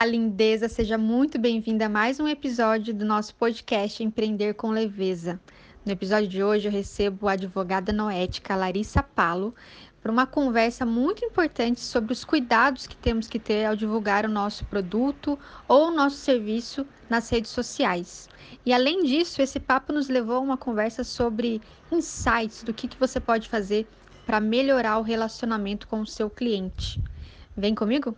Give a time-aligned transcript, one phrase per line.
[0.00, 5.40] A lindeza, seja muito bem-vinda a mais um episódio do nosso podcast Empreender com Leveza.
[5.84, 9.52] No episódio de hoje eu recebo a advogada noética Larissa Palo
[10.00, 14.28] para uma conversa muito importante sobre os cuidados que temos que ter ao divulgar o
[14.28, 18.28] nosso produto ou o nosso serviço nas redes sociais.
[18.64, 21.60] E além disso, esse papo nos levou a uma conversa sobre
[21.90, 23.84] insights do que, que você pode fazer
[24.24, 27.02] para melhorar o relacionamento com o seu cliente.
[27.56, 28.16] Vem comigo?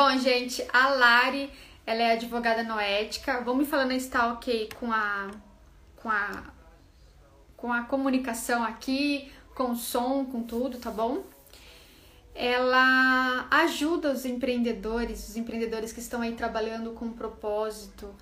[0.00, 1.50] Bom, gente, a Lari,
[1.84, 3.40] ela é advogada noética.
[3.40, 5.28] Vamos me falando se está ok com a,
[5.96, 6.44] com a
[7.56, 11.24] com a comunicação aqui, com o som, com tudo, tá bom?
[12.32, 18.14] Ela ajuda os empreendedores, os empreendedores que estão aí trabalhando com um propósito,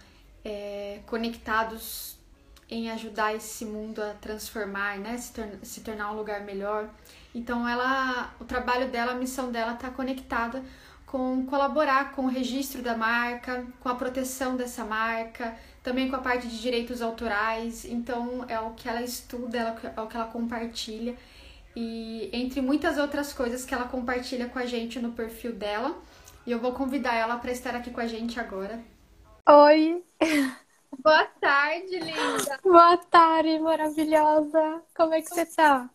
[0.43, 2.17] é, conectados
[2.71, 5.19] em ajudar esse mundo a transformar, né?
[5.19, 5.31] Se,
[5.63, 6.89] se tornar um lugar melhor.
[7.35, 10.65] Então, ela, o trabalho dela, a missão dela está conectada
[11.07, 16.21] com colaborar com o registro da marca, com a proteção dessa marca, também com a
[16.21, 17.85] parte de direitos autorais.
[17.85, 19.59] Então é o que ela estuda,
[19.97, 21.17] é o que ela compartilha.
[21.75, 25.97] E entre muitas outras coisas que ela compartilha com a gente no perfil dela.
[26.45, 28.81] E eu vou convidar ela para estar aqui com a gente agora.
[29.49, 30.03] Oi!
[30.99, 32.59] Boa tarde, linda!
[32.63, 34.83] Boa tarde, maravilhosa!
[34.97, 35.89] Como é que você tá?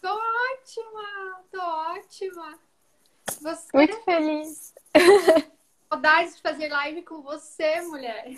[0.00, 1.42] Tô ótima!
[1.50, 2.67] Tô ótima!
[3.40, 3.68] Você...
[3.74, 4.74] Muito feliz.
[5.88, 8.34] Saudades de fazer live com você, mulher.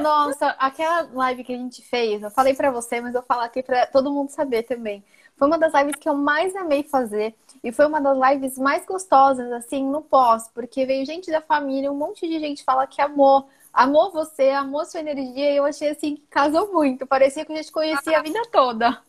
[0.00, 3.62] Nossa, aquela live que a gente fez, eu falei para você, mas eu falo aqui
[3.62, 5.02] para todo mundo saber também.
[5.36, 8.86] Foi uma das lives que eu mais amei fazer e foi uma das lives mais
[8.86, 13.02] gostosas, assim, no pós, porque veio gente da família, um monte de gente fala que
[13.02, 17.04] amou, amou você, amou sua energia e eu achei assim que casou muito.
[17.06, 19.02] Parecia que a gente conhecia a vida toda.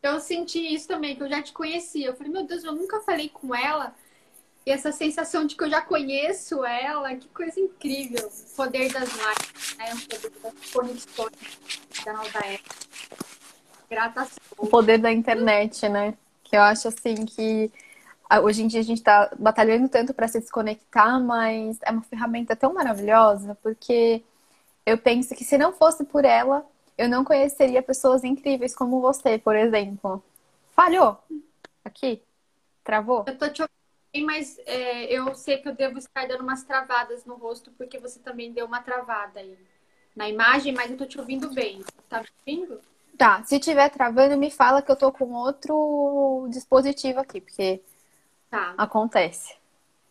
[0.00, 2.06] Eu senti isso também, que eu já te conhecia.
[2.06, 3.92] Eu falei, meu Deus, eu nunca falei com ela.
[4.66, 8.28] E essa sensação de que eu já conheço ela, que coisa incrível.
[8.28, 9.94] O poder das lives, né?
[9.94, 11.32] O poder das conexões
[12.04, 12.60] da nova era.
[13.88, 16.14] Grata O poder da internet, né?
[16.44, 17.72] Que eu acho assim que
[18.42, 22.54] hoje em dia a gente está batalhando tanto para se desconectar, mas é uma ferramenta
[22.54, 24.22] tão maravilhosa, porque
[24.86, 26.64] eu penso que se não fosse por ela,
[26.96, 30.22] eu não conheceria pessoas incríveis como você, por exemplo.
[30.76, 31.18] Falhou?
[31.84, 32.22] Aqui?
[32.84, 33.24] Travou?
[33.26, 33.62] Eu tô te
[34.18, 38.18] mas é, eu sei que eu devo estar dando umas travadas no rosto, porque você
[38.18, 39.56] também deu uma travada aí
[40.16, 41.84] na imagem, mas eu tô te ouvindo bem.
[42.08, 42.80] Tá me ouvindo?
[43.16, 47.82] Tá, se tiver travando, me fala que eu tô com outro dispositivo aqui, porque
[48.50, 48.74] tá.
[48.76, 49.54] acontece.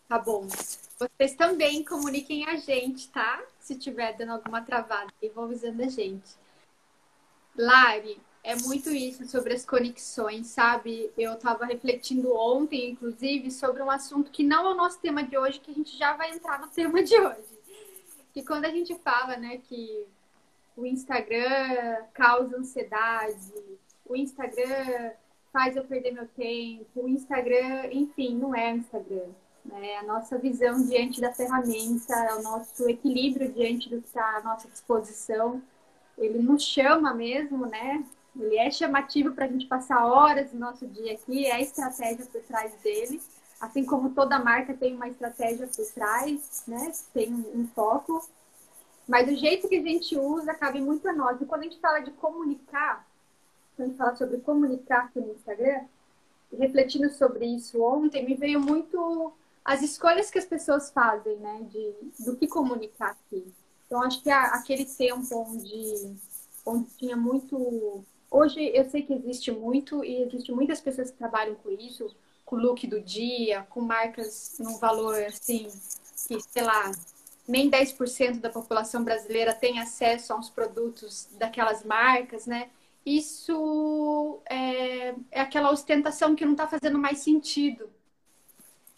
[0.07, 0.47] Tá bom.
[0.47, 3.41] Vocês também comuniquem a gente, tá?
[3.59, 6.35] Se tiver dando alguma travada, e vão avisando a gente.
[7.57, 11.11] Lari, é muito isso sobre as conexões, sabe?
[11.17, 15.37] Eu estava refletindo ontem, inclusive, sobre um assunto que não é o nosso tema de
[15.37, 17.59] hoje, que a gente já vai entrar no tema de hoje.
[18.33, 20.05] Que quando a gente fala, né, que
[20.77, 23.51] o Instagram causa ansiedade,
[24.05, 25.11] o Instagram
[25.51, 29.29] faz eu perder meu tempo, o Instagram, enfim, não é o Instagram.
[29.65, 29.97] Né?
[29.97, 34.67] A nossa visão diante da ferramenta, o nosso equilíbrio diante do que está à nossa
[34.69, 35.61] disposição,
[36.17, 38.03] ele nos chama mesmo, né?
[38.39, 42.25] Ele é chamativo para a gente passar horas do nosso dia aqui, é a estratégia
[42.25, 43.21] por trás dele.
[43.59, 46.91] Assim como toda marca tem uma estratégia por trás, né?
[47.13, 48.25] Tem um, foco.
[49.05, 51.41] Mas o jeito que a gente usa cabe muito a nós.
[51.41, 53.05] E quando a gente fala de comunicar,
[53.75, 55.81] quando a gente fala sobre comunicar aqui no Instagram,
[56.57, 59.33] refletindo sobre isso ontem, me veio muito
[59.65, 61.67] as escolhas que as pessoas fazem, né?
[61.69, 63.53] De, do que comunicar aqui.
[63.85, 66.15] Então, acho que aquele tempo onde,
[66.65, 71.55] onde tinha muito Hoje eu sei que existe muito e existe muitas pessoas que trabalham
[71.55, 75.67] com isso, com o look do dia, com marcas num valor assim,
[76.27, 76.91] que sei lá,
[77.47, 82.69] nem 10% da população brasileira tem acesso aos produtos daquelas marcas, né?
[83.03, 87.89] Isso é, é aquela ostentação que não está fazendo mais sentido,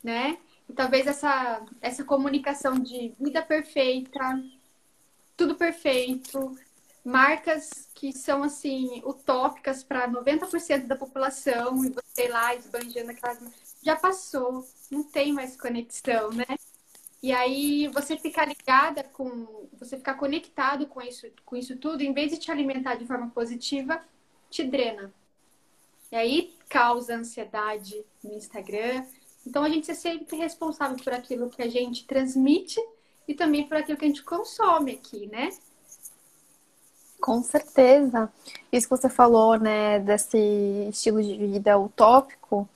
[0.04, 0.38] né?
[0.68, 4.44] E talvez essa, essa comunicação de vida perfeita,
[5.38, 6.58] tudo perfeito,
[7.04, 13.40] marcas que são assim utópicas para 90% da população e você lá esbanjando aquelas
[13.84, 16.46] já passou, não tem mais conexão, né?
[17.22, 22.14] E aí você ficar ligada com, você ficar conectado com isso, com isso tudo, em
[22.14, 24.04] vez de te alimentar de forma positiva,
[24.50, 25.14] te drena.
[26.12, 29.06] E aí causa ansiedade no Instagram.
[29.46, 32.80] Então a gente é sempre responsável por aquilo que a gente transmite
[33.28, 35.50] e também por aquilo que a gente consome aqui, né?
[37.22, 38.30] Com certeza.
[38.72, 40.38] Isso que você falou, né, desse
[40.90, 42.68] estilo de vida utópico,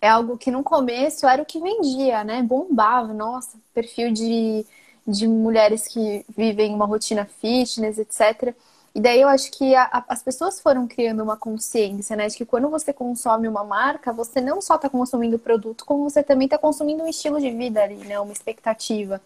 [0.00, 2.42] é algo que no começo era o que vendia, né?
[2.42, 4.66] Bombava, nossa, perfil de,
[5.06, 8.54] de mulheres que vivem uma rotina fitness, etc.
[8.94, 12.26] E daí eu acho que a, a, as pessoas foram criando uma consciência, né?
[12.26, 16.10] De que quando você consome uma marca, você não só está consumindo o produto, como
[16.10, 18.18] você também está consumindo um estilo de vida ali, né?
[18.18, 19.20] Uma expectativa.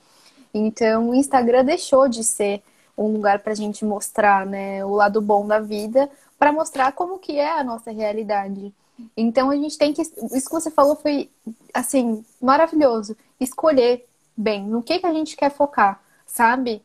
[0.53, 2.63] Então o Instagram deixou de ser
[2.97, 4.85] um lugar para a gente mostrar, né?
[4.85, 8.73] O lado bom da vida, para mostrar como que é a nossa realidade.
[9.17, 10.03] Então a gente tem que.
[10.03, 11.31] Isso que você falou foi,
[11.75, 13.17] assim, maravilhoso.
[13.39, 14.07] Escolher
[14.37, 16.83] bem no que, que a gente quer focar, sabe?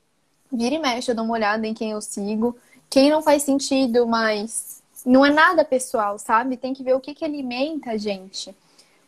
[0.52, 2.58] Vira e mexe, eu dou uma olhada em quem eu sigo.
[2.90, 6.58] Quem não faz sentido, mas não é nada pessoal, sabe?
[6.58, 8.54] Tem que ver o que, que alimenta a gente.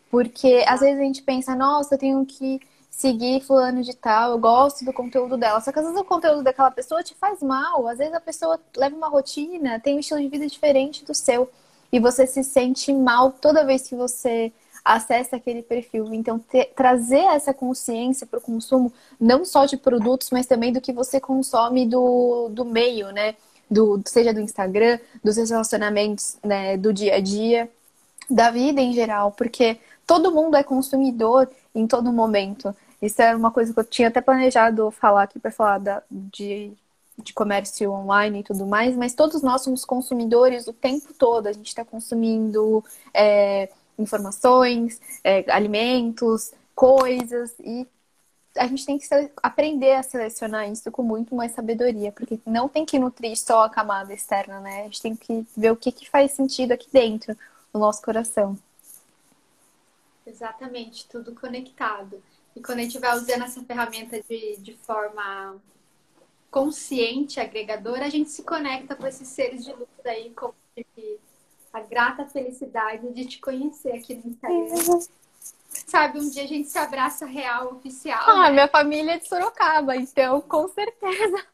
[0.09, 2.61] Porque às vezes a gente pensa, nossa, eu tenho que
[2.95, 5.59] seguir fulano de tal, eu gosto do conteúdo dela.
[5.59, 7.87] Só que às vezes o conteúdo daquela pessoa te faz mal.
[7.87, 11.49] Às vezes a pessoa leva uma rotina, tem um estilo de vida diferente do seu
[11.91, 14.53] e você se sente mal toda vez que você
[14.85, 16.13] acessa aquele perfil.
[16.13, 20.81] Então, ter, trazer essa consciência para o consumo, não só de produtos, mas também do
[20.81, 23.35] que você consome do, do meio, né?
[23.69, 27.69] Do, seja do Instagram, dos relacionamentos né, do dia a dia,
[28.29, 32.75] da vida em geral, porque todo mundo é consumidor em todo momento.
[33.01, 36.73] Isso é uma coisa que eu tinha até planejado falar aqui para falar da, de
[37.17, 41.47] de comércio online e tudo mais, mas todos nós somos consumidores o tempo todo.
[41.47, 42.83] A gente está consumindo
[43.13, 47.87] é, informações, é, alimentos, coisas, e
[48.57, 49.07] a gente tem que
[49.41, 53.69] aprender a selecionar isso com muito mais sabedoria, porque não tem que nutrir só a
[53.69, 54.81] camada externa, né?
[54.81, 57.35] A gente tem que ver o que, que faz sentido aqui dentro,
[57.73, 58.57] no nosso coração.
[60.33, 62.21] Exatamente, tudo conectado.
[62.55, 65.57] E quando a gente vai usando essa ferramenta de, de forma
[66.49, 70.51] consciente, agregadora, a gente se conecta com esses seres de luz aí, com
[71.71, 74.99] a grata felicidade de te conhecer aqui no Instagram.
[75.69, 78.23] Sabe, um dia a gente se abraça real, oficial.
[78.27, 78.51] Ah, né?
[78.51, 81.45] minha família é de Sorocaba, então com certeza.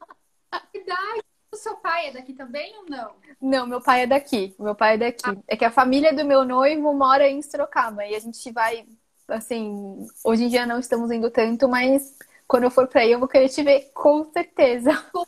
[0.74, 1.29] Verdade.
[1.52, 3.16] O seu pai é daqui também ou não?
[3.42, 4.56] Não, meu pai é daqui.
[4.60, 5.24] Meu pai é daqui.
[5.26, 5.36] Ah.
[5.48, 8.06] É que a família do meu noivo mora em Sorocaba.
[8.06, 8.86] E a gente vai,
[9.28, 12.16] assim, hoje em dia não estamos indo tanto, mas
[12.48, 14.92] quando eu for pra aí, eu vou querer te ver, com certeza.
[15.12, 15.26] Com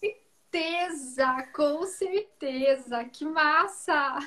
[0.00, 3.04] certeza, com certeza.
[3.04, 4.18] Que massa!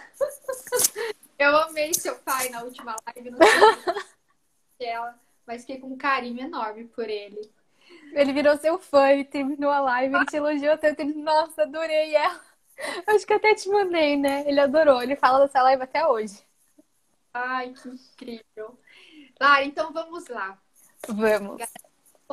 [1.38, 3.40] Eu amei seu pai na última live, não
[4.78, 7.51] sei ela, mas fiquei com um carinho enorme por ele.
[8.13, 12.15] Ele virou seu fã, ele terminou a live, ele te elogiou tanto, ele, nossa, adorei
[12.15, 12.42] ela.
[13.07, 14.44] Acho que até te mandei, né?
[14.48, 16.42] Ele adorou, ele fala dessa live até hoje.
[17.33, 18.77] Ai, que incrível.
[19.39, 20.57] Lara, então vamos lá.
[21.07, 21.62] Vamos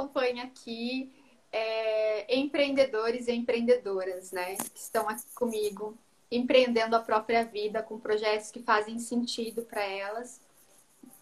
[0.01, 1.13] acompanha aqui
[1.53, 4.57] é, empreendedores e empreendedoras, né?
[4.57, 5.97] Que estão aqui comigo,
[6.31, 10.41] empreendendo a própria vida com projetos que fazem sentido para elas.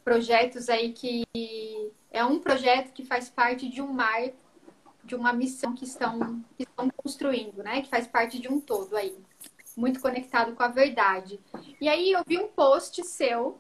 [0.05, 1.25] Projetos aí que
[2.11, 4.31] é um projeto que faz parte de um mar,
[5.09, 7.81] de uma missão que estão, que estão construindo, né?
[7.83, 9.17] Que faz parte de um todo aí.
[9.77, 11.41] Muito conectado com a verdade.
[11.81, 13.59] E aí eu vi um post seu,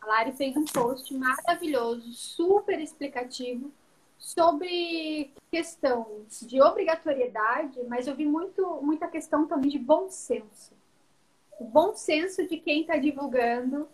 [0.00, 3.72] a Lari fez um post maravilhoso, super explicativo
[4.18, 10.72] sobre questão de obrigatoriedade, mas eu vi muito, muita questão também de bom senso.
[11.58, 13.88] O bom senso de quem está divulgando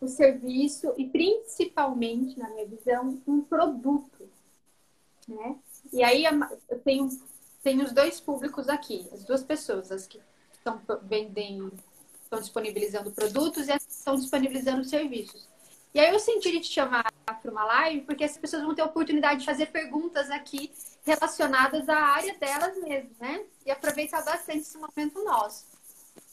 [0.00, 4.28] o serviço e principalmente, na minha visão, um produto.
[5.26, 5.56] Né?
[5.94, 6.24] E aí
[6.68, 7.08] eu tenho,
[7.62, 10.20] tenho os dois públicos aqui, as duas pessoas, as que
[10.52, 11.72] estão vendendo,
[12.20, 15.46] estão disponibilizando produtos e as que estão disponibilizando serviços.
[15.94, 18.82] E aí eu senti de te chamar para uma live, porque as pessoas vão ter
[18.82, 20.72] a oportunidade de fazer perguntas aqui
[21.04, 23.44] relacionadas à área delas mesmas, né?
[23.64, 25.64] E aproveitar bastante esse momento nosso.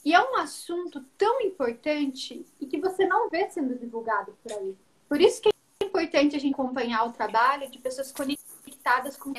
[0.04, 4.76] E é um assunto tão importante e que você não vê sendo divulgado por aí.
[5.08, 5.50] Por isso que
[5.80, 8.51] é importante a gente acompanhar o trabalho de pessoas conectadas
[9.18, 9.32] com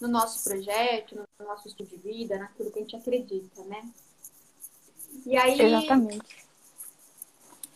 [0.00, 3.82] no nosso projeto, no nosso estilo de vida, naquilo que a gente acredita, né?
[5.26, 6.48] E aí, Exatamente.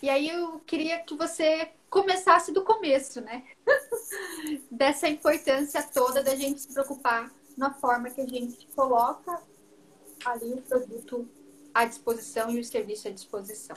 [0.00, 3.44] E aí eu queria que você começasse do começo, né?
[4.70, 9.40] Dessa importância toda da gente se preocupar na forma que a gente coloca
[10.24, 11.28] ali o produto
[11.74, 13.76] à disposição e o serviço à disposição.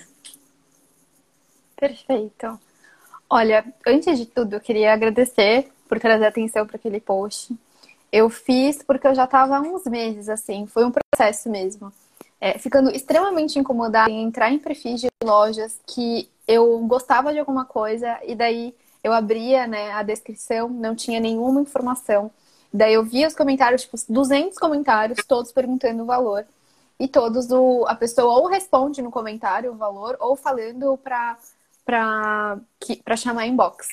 [1.75, 2.59] Perfeito.
[3.29, 7.55] Olha, antes de tudo, eu queria agradecer por trazer atenção para aquele post.
[8.11, 11.91] Eu fiz porque eu já estava há uns meses, assim, foi um processo mesmo
[12.39, 17.65] é, ficando extremamente incomodada em entrar em perfis de lojas que eu gostava de alguma
[17.65, 22.29] coisa e daí eu abria né, a descrição, não tinha nenhuma informação.
[22.73, 26.45] Daí eu via os comentários, tipo, 200 comentários, todos perguntando o valor.
[26.99, 31.37] e todos o, a pessoa ou responde no comentário o valor ou falando para
[33.17, 33.87] chamar inbox.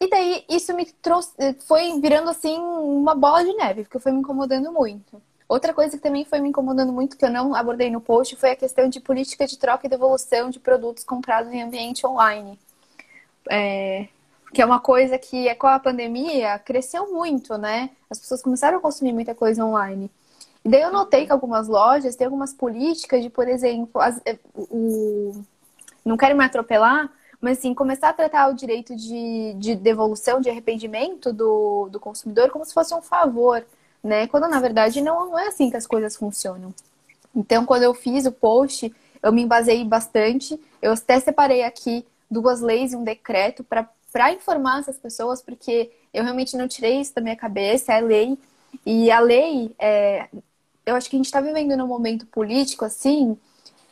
[0.00, 1.32] E daí isso me trouxe,
[1.66, 5.22] foi virando assim uma bola de neve, porque foi me incomodando muito.
[5.48, 8.52] Outra coisa que também foi me incomodando muito, que eu não abordei no post, foi
[8.52, 12.58] a questão de política de troca e devolução de produtos comprados em ambiente online.
[13.50, 14.08] É,
[14.54, 17.90] que é uma coisa que, com a pandemia, cresceu muito, né?
[18.08, 20.10] As pessoas começaram a consumir muita coisa online.
[20.64, 24.38] E daí eu notei que algumas lojas têm algumas políticas de, por exemplo, as, é,
[24.54, 25.44] o,
[26.04, 27.12] não quero me atropelar,
[27.44, 32.48] mas assim, começar a tratar o direito de, de devolução, de arrependimento do, do consumidor
[32.48, 33.62] como se fosse um favor,
[34.02, 34.26] né?
[34.26, 36.74] Quando na verdade não, não é assim que as coisas funcionam.
[37.36, 38.90] Então, quando eu fiz o post,
[39.22, 40.58] eu me embasei bastante.
[40.80, 46.24] Eu até separei aqui duas leis e um decreto para informar essas pessoas, porque eu
[46.24, 48.38] realmente não tirei isso da minha cabeça, é lei.
[48.86, 50.28] E a lei, é,
[50.86, 53.36] eu acho que a gente está vivendo num momento político assim,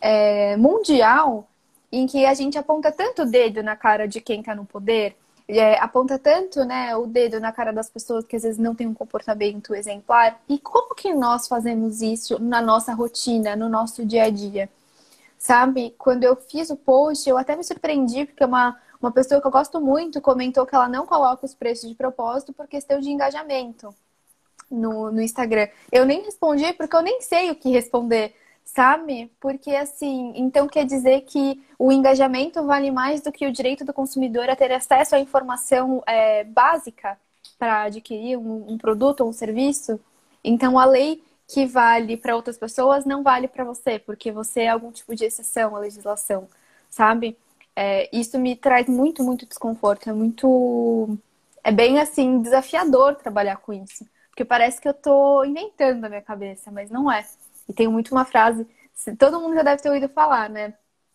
[0.01, 1.47] é, mundial,
[1.93, 5.15] em que a gente aponta tanto o dedo na cara de quem está no poder,
[5.47, 8.87] é, aponta tanto né, o dedo na cara das pessoas que às vezes não têm
[8.87, 10.41] um comportamento exemplar.
[10.49, 14.71] E como que nós fazemos isso na nossa rotina, no nosso dia a dia?
[15.39, 15.95] Sabe?
[15.99, 19.51] Quando eu fiz o post, eu até me surpreendi, porque uma, uma pessoa que eu
[19.51, 23.95] gosto muito comentou que ela não coloca os preços de propósito por questão de engajamento
[24.71, 25.69] no, no Instagram.
[25.91, 28.35] Eu nem respondi porque eu nem sei o que responder
[28.65, 29.31] sabe?
[29.41, 33.93] Porque assim, então quer dizer que o engajamento vale mais do que o direito do
[33.93, 37.19] consumidor a ter acesso à informação é, básica
[37.59, 40.01] para adquirir um, um, produto ou um serviço.
[40.45, 44.69] Então a lei que vale para outras pessoas não vale para você, porque você é
[44.71, 46.49] algum tipo de exceção à legislação,
[46.91, 47.37] sabe?
[47.75, 50.09] É, isso me traz muito, muito desconforto.
[50.09, 51.19] É muito.
[51.65, 54.07] É bem assim, desafiador trabalhar com isso.
[54.31, 57.27] Porque parece que eu estou inventando na minha cabeça, mas não é.
[57.69, 58.67] E tem muito uma frase,
[59.19, 60.75] todo mundo já deve ter ouvido falar, né?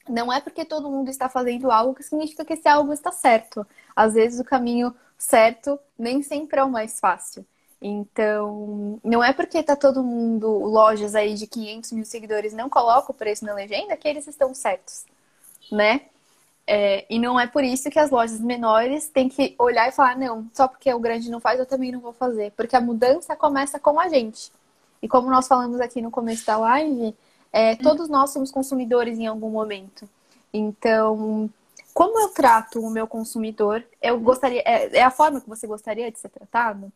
[0.09, 3.65] Não é porque todo mundo está fazendo algo que significa que esse algo está certo.
[3.95, 7.45] Às vezes o caminho certo nem sempre é o mais fácil.
[7.81, 13.13] Então, não é porque tá todo mundo, lojas aí de 500 mil seguidores não colocam
[13.13, 15.05] o preço na legenda que eles estão certos,
[15.71, 16.01] né?
[16.65, 20.17] É, e não é por isso que as lojas menores têm que olhar e falar,
[20.17, 22.51] não, só porque o grande não faz, eu também não vou fazer.
[22.57, 24.51] Porque a mudança começa com a gente.
[25.01, 27.15] E como nós falamos aqui no começo da live,
[27.51, 30.09] é, todos nós somos consumidores em algum momento.
[30.53, 31.49] Então,
[31.93, 34.61] como eu trato o meu consumidor, eu gostaria.
[34.65, 36.91] É, é, a forma que você gostaria de ser tratado?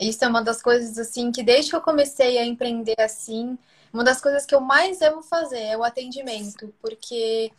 [0.00, 3.56] Isso é uma das coisas assim que desde que eu comecei a empreender assim,
[3.92, 7.52] uma das coisas que eu mais amo fazer é o atendimento, porque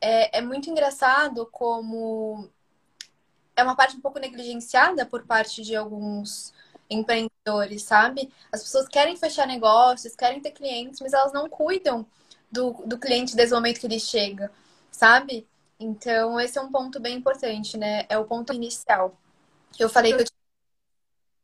[0.00, 2.48] é, é muito engraçado como
[3.54, 6.54] é uma parte um pouco negligenciada por parte de alguns
[6.90, 8.32] empreendedores, sabe?
[8.52, 12.06] As pessoas querem fechar negócios, querem ter clientes, mas elas não cuidam
[12.50, 14.50] do, do cliente desde o momento que ele chega,
[14.90, 15.46] sabe?
[15.78, 18.04] Então, esse é um ponto bem importante, né?
[18.08, 19.16] É o ponto inicial.
[19.78, 20.26] Eu falei que eu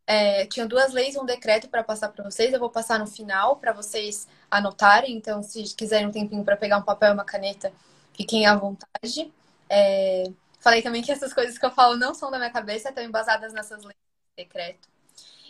[0.07, 2.53] é, tinha duas leis e um decreto para passar para vocês.
[2.53, 5.17] Eu vou passar no final para vocês anotarem.
[5.17, 7.73] Então, se quiserem um tempinho para pegar um papel e uma caneta,
[8.15, 9.33] fiquem à vontade.
[9.69, 10.25] É,
[10.61, 13.53] falei também que essas coisas que eu falo não são da minha cabeça, estão embasadas
[13.53, 13.97] nessas leis
[14.37, 14.94] e decreto.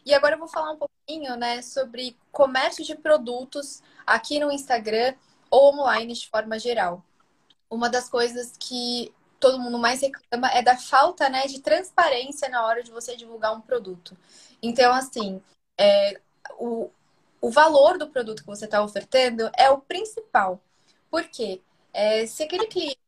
[0.04, 5.14] E agora eu vou falar um pouquinho, né, sobre comércio de produtos aqui no Instagram
[5.50, 7.02] ou online de forma geral.
[7.70, 12.66] Uma das coisas que todo mundo mais reclama é da falta, né, de transparência na
[12.66, 14.16] hora de você divulgar um produto.
[14.62, 15.42] Então, assim,
[15.78, 16.20] é,
[16.58, 16.90] o,
[17.40, 20.61] o valor do produto que você está ofertando é o principal.
[21.11, 21.61] Por quê?
[21.92, 22.99] É, se aquele cliente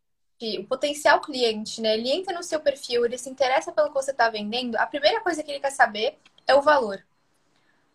[0.60, 4.10] o potencial cliente, né, ele entra no seu perfil, ele se interessa pelo que você
[4.10, 7.04] está vendendo, a primeira coisa que ele quer saber é o valor.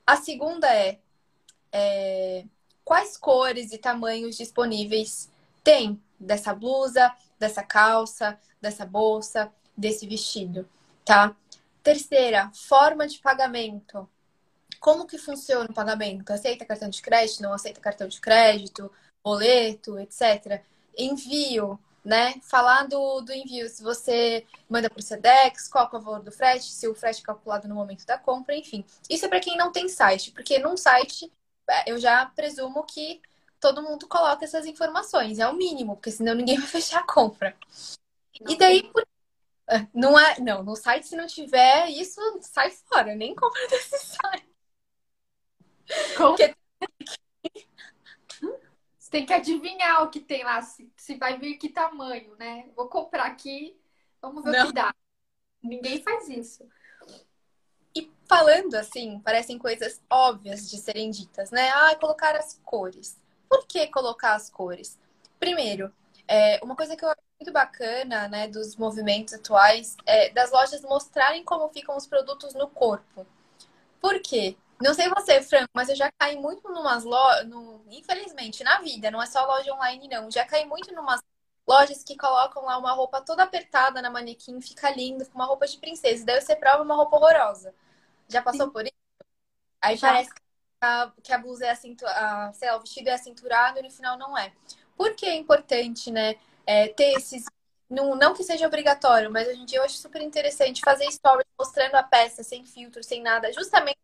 [0.05, 0.99] A segunda é,
[1.71, 2.45] é
[2.83, 5.31] quais cores e tamanhos disponíveis
[5.63, 10.67] tem dessa blusa, dessa calça, dessa bolsa, desse vestido,
[11.05, 11.35] tá?
[11.81, 14.07] Terceira, forma de pagamento.
[14.79, 16.31] Como que funciona o pagamento?
[16.31, 17.41] Aceita cartão de crédito?
[17.41, 18.91] Não aceita cartão de crédito?
[19.23, 20.63] Boleto, etc.
[20.97, 22.35] Envio né?
[22.41, 26.31] Falar do, do envio, se você manda para o SEDEX, qual é o valor do
[26.31, 28.83] frete, se o frete é calculado no momento da compra, enfim.
[29.09, 31.31] Isso é para quem não tem site, porque num site
[31.69, 33.21] é, eu já presumo que
[33.59, 37.55] todo mundo coloca essas informações, é o mínimo, porque senão ninguém vai fechar a compra.
[38.41, 39.05] Não e daí, por...
[39.69, 43.97] É, não é, não, no site se não tiver isso, sai fora, nem compra desse
[43.97, 44.51] site.
[46.17, 46.35] Como?
[46.35, 46.55] Porque
[49.11, 52.69] tem que adivinhar o que tem lá, se, se vai vir que tamanho, né?
[52.75, 53.77] Vou comprar aqui,
[54.21, 54.63] vamos ver Não.
[54.63, 54.95] o que dá.
[55.61, 56.65] Ninguém faz isso.
[57.93, 61.69] E falando assim, parecem coisas óbvias de serem ditas, né?
[61.71, 63.21] Ah, colocar as cores.
[63.49, 64.97] Por que colocar as cores?
[65.37, 65.93] Primeiro,
[66.25, 70.81] é, uma coisa que eu acho muito bacana, né, dos movimentos atuais, é das lojas
[70.83, 73.27] mostrarem como ficam os produtos no corpo.
[73.99, 74.55] Por quê?
[74.81, 77.83] Não sei você, Franco, mas eu já caí muito numas lojas, no...
[77.89, 80.29] infelizmente, na vida, não é só loja online, não.
[80.31, 81.21] Já caí muito numas
[81.67, 85.67] lojas que colocam lá uma roupa toda apertada na manequim, fica lindo, com uma roupa
[85.67, 86.23] de princesa.
[86.23, 87.73] E daí você prova uma roupa horrorosa.
[88.27, 88.71] Já passou Sim.
[88.71, 88.93] por isso?
[89.81, 90.07] Aí Já.
[90.07, 90.41] parece que
[90.81, 94.17] a, que a blusa é acinturada, sei lá, o vestido é acinturado e no final
[94.17, 94.51] não é.
[94.95, 96.35] Por que é importante, né,
[96.65, 97.45] é, ter esses
[97.89, 101.45] não, não que seja obrigatório, mas hoje em dia eu acho super interessante fazer stories
[101.59, 103.99] mostrando a peça sem filtro, sem nada, justamente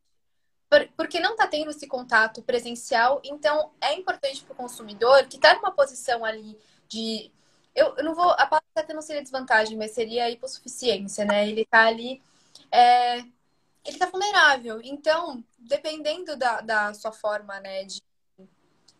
[0.95, 5.55] porque não está tendo esse contato presencial, então é importante para o consumidor que está
[5.55, 6.57] numa posição ali
[6.87, 7.31] de.
[7.73, 8.31] Eu, eu não vou.
[8.31, 11.47] A palavra até não seria desvantagem, mas seria hipossuficiência, né?
[11.47, 12.21] Ele está ali.
[12.71, 14.81] É, ele está vulnerável.
[14.83, 18.01] Então, dependendo da, da sua forma né, de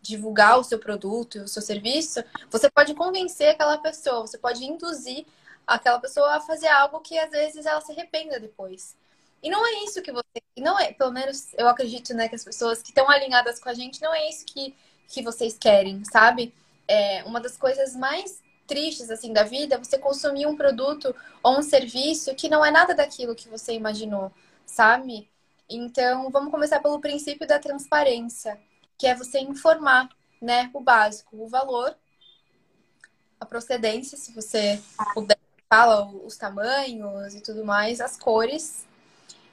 [0.02, 5.26] divulgar o seu produto o seu serviço, você pode convencer aquela pessoa, você pode induzir
[5.66, 8.96] aquela pessoa a fazer algo que às vezes ela se arrependa depois.
[9.42, 10.42] E não é isso que você.
[10.58, 13.74] Não é, pelo menos eu acredito, né, que as pessoas que estão alinhadas com a
[13.74, 14.76] gente, não é isso que,
[15.08, 16.54] que vocês querem, sabe?
[16.88, 21.60] É, uma das coisas mais tristes, assim, da vida é você consumir um produto ou
[21.60, 24.32] um serviço que não é nada daquilo que você imaginou,
[24.66, 25.30] sabe?
[25.70, 28.60] Então, vamos começar pelo princípio da transparência,
[28.98, 30.10] que é você informar,
[30.42, 31.96] né, o básico, o valor,
[33.40, 34.82] a procedência, se você
[35.14, 35.38] puder,
[35.70, 38.87] fala os tamanhos e tudo mais, as cores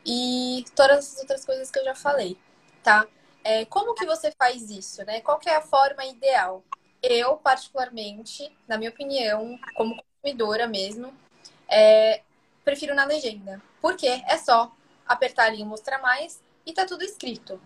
[0.05, 2.37] e todas as outras coisas que eu já falei,
[2.83, 3.07] tá?
[3.43, 5.21] É, como que você faz isso, né?
[5.21, 6.63] Qual é a forma ideal?
[7.03, 11.13] Eu, particularmente, na minha opinião, como consumidora mesmo,
[11.69, 12.23] é,
[12.65, 13.61] prefiro na legenda.
[13.81, 14.73] Porque é só
[15.07, 17.61] apertar ali e mostrar mais e tá tudo escrito.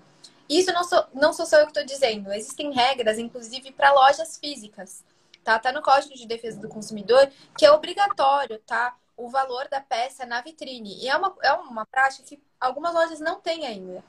[0.49, 2.33] Isso não sou, não sou só eu que estou dizendo.
[2.33, 5.04] Existem regras, inclusive, para lojas físicas.
[5.45, 5.59] Tá?
[5.59, 8.94] tá no Código de Defesa do Consumidor, que é obrigatório, tá?
[9.18, 10.96] O valor da peça na vitrine.
[11.02, 14.02] E é uma, é uma prática que algumas lojas não têm ainda.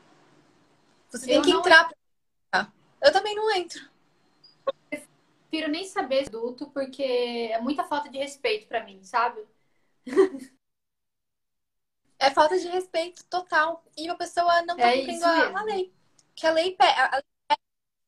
[1.10, 1.90] Você tem eu que entrar.
[2.52, 2.72] Pra...
[3.02, 3.82] Eu também não entro.
[4.92, 5.02] Eu
[5.50, 9.44] prefiro nem saber produto, porque é muita falta de respeito para mim, sabe?
[12.22, 13.84] É falta de respeito total.
[13.98, 15.94] E a pessoa não tá é cumprindo a, a, lei.
[16.36, 17.58] Que a lei, a lei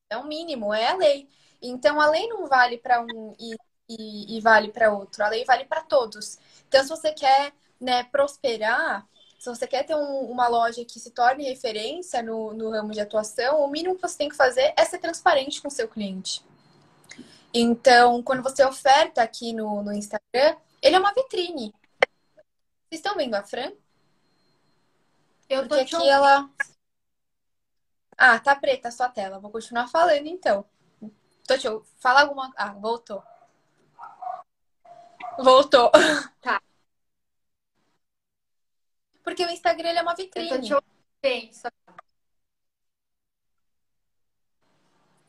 [0.10, 1.30] é o mínimo, é a lei.
[1.62, 3.56] Então a lei não vale para um e,
[3.90, 5.24] e, e vale para outro.
[5.24, 6.38] A lei vale para todos.
[6.72, 9.06] Então, se você quer né, prosperar,
[9.38, 13.02] se você quer ter um, uma loja que se torne referência no, no ramo de
[13.02, 16.42] atuação, o mínimo que você tem que fazer é ser transparente com o seu cliente.
[17.54, 21.74] Então, quando você oferta aqui no, no Instagram, ele é uma vitrine.
[22.88, 23.74] Vocês estão vendo a Fran?
[25.50, 26.50] Eu Porque aqui ela.
[28.18, 29.40] Ah, tá preta a sua tela.
[29.40, 30.64] Vou continuar falando então.
[31.46, 31.68] Tô te...
[32.00, 32.54] Fala alguma.
[32.56, 33.22] Ah, voltou.
[35.44, 35.92] Voltou.
[36.42, 36.62] Tá.
[39.24, 40.50] Porque o Instagram é uma vitrine.
[40.50, 40.92] Eu tô te ouvindo.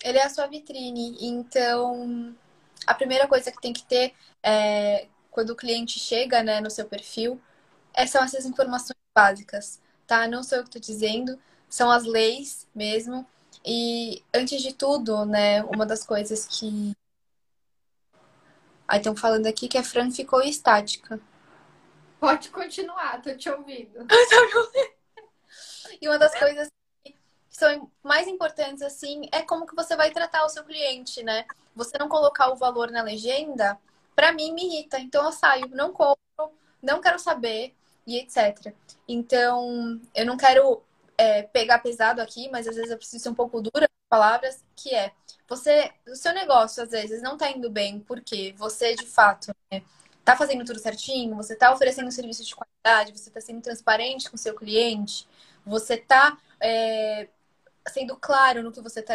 [0.03, 1.16] Ele é a sua vitrine.
[1.20, 2.35] Então,
[2.87, 6.87] a primeira coisa que tem que ter é, quando o cliente chega né, no seu
[6.87, 7.40] perfil
[7.94, 10.27] é, são essas informações básicas, tá?
[10.27, 13.27] Não sou eu que estou dizendo, são as leis mesmo.
[13.64, 16.96] E antes de tudo, né, uma das coisas que
[18.92, 21.18] Aí estão falando aqui que a Fran ficou estática.
[22.20, 24.07] Pode continuar, tô te ouvindo.
[25.98, 26.68] e uma das coisas
[27.02, 27.16] que
[27.48, 31.46] são mais importantes, assim, é como que você vai tratar o seu cliente, né?
[31.74, 33.81] Você não colocar o valor na legenda,
[34.14, 35.00] para mim me irrita.
[35.00, 37.74] Então eu saio, não compro, não quero saber
[38.07, 38.74] e etc.
[39.09, 40.83] Então, eu não quero
[41.16, 44.62] é, pegar pesado aqui, mas às vezes eu preciso ser um pouco dura com palavras,
[44.76, 45.12] que é
[45.48, 49.83] você, o seu negócio às vezes não está indo bem porque você de fato né,
[50.24, 54.31] tá fazendo tudo certinho, você está oferecendo um serviço de qualidade, você está sendo transparente
[54.31, 55.28] com o seu cliente,
[55.64, 57.28] você está é,
[57.88, 59.14] sendo claro no que você está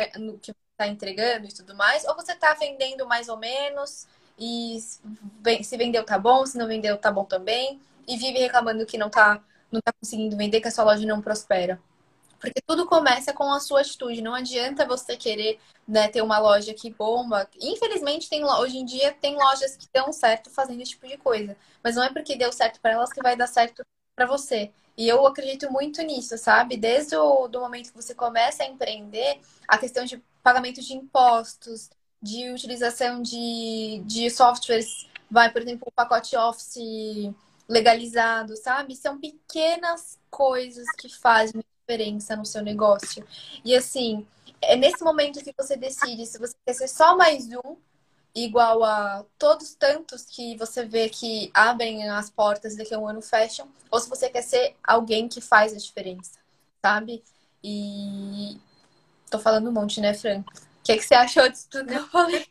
[0.78, 6.04] tá entregando e tudo mais, ou você está vendendo mais ou menos e se vendeu
[6.04, 9.82] tá bom, se não vendeu tá bom também, e vive reclamando que não tá, não
[9.82, 11.82] tá conseguindo vender, que a sua loja não prospera.
[12.40, 14.22] Porque tudo começa com a sua atitude.
[14.22, 17.50] Não adianta você querer né, ter uma loja que bomba.
[17.60, 21.58] Infelizmente, tem, hoje em dia tem lojas que dão certo fazendo esse tipo de coisa.
[21.84, 23.84] Mas não é porque deu certo para elas que vai dar certo
[24.16, 24.72] para você.
[24.98, 26.76] E eu acredito muito nisso, sabe?
[26.76, 31.90] Desde o do momento que você começa a empreender, a questão de pagamento de impostos,
[32.22, 37.32] de utilização de, de softwares, vai, por exemplo, o pacote Office
[37.68, 38.96] legalizado, sabe?
[38.96, 43.26] São pequenas coisas que fazem diferença no seu negócio.
[43.64, 44.28] E assim,
[44.62, 47.78] é nesse momento que você decide se você quer ser só mais um,
[48.36, 53.22] igual a todos tantos que você vê que abrem as portas daqui a um ano
[53.22, 56.38] fecham, ou se você quer ser alguém que faz a diferença,
[56.86, 57.24] sabe?
[57.64, 58.60] E
[59.32, 60.42] tô falando um monte, né, Fran?
[60.42, 62.46] O que, é que você achou disso tudo que eu falei?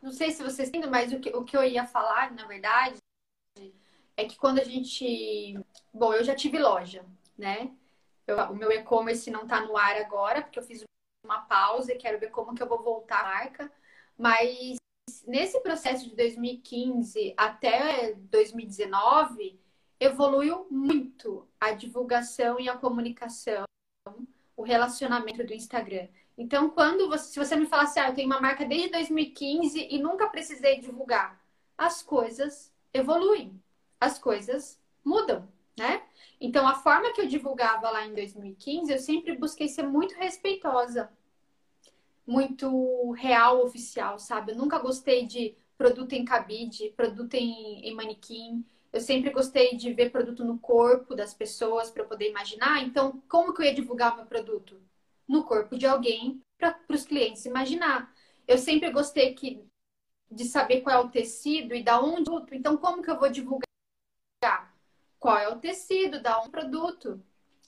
[0.00, 2.98] Não sei se vocês entendem, mas o que, o que eu ia falar, na verdade,
[4.16, 5.58] é que quando a gente.
[5.92, 7.04] Bom, eu já tive loja,
[7.36, 7.72] né?
[8.26, 10.84] Eu, o meu e-commerce não tá no ar agora, porque eu fiz
[11.24, 13.72] uma pausa e quero ver como que eu vou voltar a marca.
[14.16, 14.76] Mas
[15.26, 19.58] nesse processo de 2015 até 2019,
[19.98, 23.64] evoluiu muito a divulgação e a comunicação,
[24.56, 26.08] o relacionamento do Instagram.
[26.36, 29.98] Então, quando você, se você me falasse, ah, eu tenho uma marca desde 2015 e
[29.98, 31.40] nunca precisei divulgar,
[31.78, 33.60] as coisas evoluem,
[34.04, 36.02] as coisas mudam, né?
[36.40, 41.10] Então, a forma que eu divulgava lá em 2015, eu sempre busquei ser muito respeitosa,
[42.26, 44.52] muito real, oficial, sabe?
[44.52, 48.64] Eu nunca gostei de produto em cabide, produto em, em manequim.
[48.92, 52.82] Eu sempre gostei de ver produto no corpo das pessoas para poder imaginar.
[52.82, 54.80] Então, como que eu ia divulgar meu produto?
[55.28, 58.12] No corpo de alguém para os clientes imaginar.
[58.46, 59.64] Eu sempre gostei que,
[60.30, 62.30] de saber qual é o tecido e da onde.
[62.52, 63.63] Então, como que eu vou divulgar?
[65.24, 67.18] Qual é o tecido da um produto,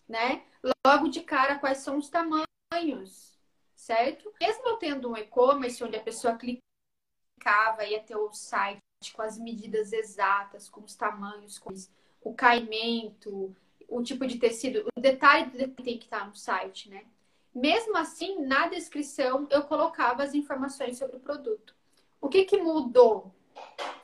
[0.07, 0.45] né?
[0.87, 3.35] Logo de cara, quais são os tamanhos,
[3.75, 4.31] certo?
[4.39, 8.79] Mesmo eu tendo um e-commerce onde a pessoa clicava, ia ter o site
[9.15, 11.73] com as medidas exatas, com os tamanhos, com
[12.21, 13.57] o caimento,
[13.89, 15.51] o tipo de tecido, o detalhe
[15.83, 17.07] tem que estar no site, né?
[17.55, 21.75] Mesmo assim, na descrição eu colocava as informações sobre o produto.
[22.21, 23.35] O que, que mudou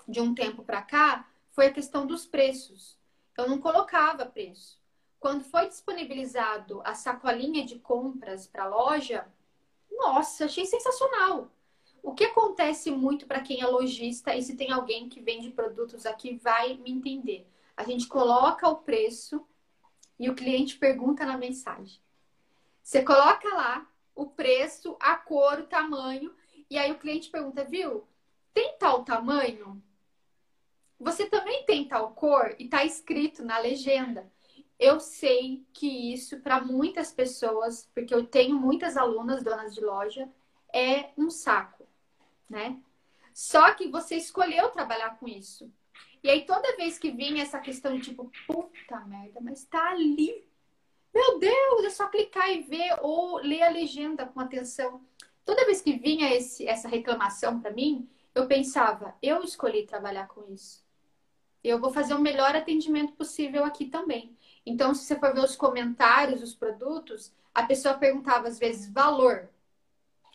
[0.09, 3.02] de um tempo para cá foi a questão dos preços
[3.37, 4.81] eu não colocava preço.
[5.19, 9.27] Quando foi disponibilizado a sacolinha de compras para a loja,
[9.91, 11.51] nossa, achei sensacional.
[12.03, 16.05] O que acontece muito para quem é lojista e se tem alguém que vende produtos
[16.05, 17.47] aqui vai me entender.
[17.77, 19.47] A gente coloca o preço
[20.19, 22.01] e o cliente pergunta na mensagem.
[22.83, 26.35] Você coloca lá o preço, a cor, o tamanho,
[26.69, 28.05] e aí o cliente pergunta, viu?
[28.53, 29.83] Tem tal tamanho?
[31.03, 34.31] Você também tem tal cor e está escrito na legenda.
[34.79, 40.31] Eu sei que isso, para muitas pessoas, porque eu tenho muitas alunas donas de loja,
[40.73, 41.89] é um saco,
[42.49, 42.81] né?
[43.35, 45.69] Só que você escolheu trabalhar com isso.
[46.23, 50.47] E aí, toda vez que vinha essa questão tipo, puta merda, mas tá ali.
[51.13, 55.05] Meu Deus, é só clicar e ver ou ler a legenda com atenção.
[55.45, 60.45] Toda vez que vinha esse, essa reclamação para mim, eu pensava, eu escolhi trabalhar com
[60.53, 60.82] isso
[61.69, 64.37] eu vou fazer o melhor atendimento possível aqui também.
[64.65, 69.49] Então, se você for ver os comentários dos produtos, a pessoa perguntava às vezes valor.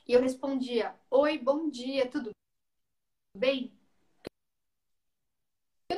[0.07, 2.31] E eu respondia: Oi, bom dia, tudo
[3.35, 3.71] bem?
[5.89, 5.97] Eu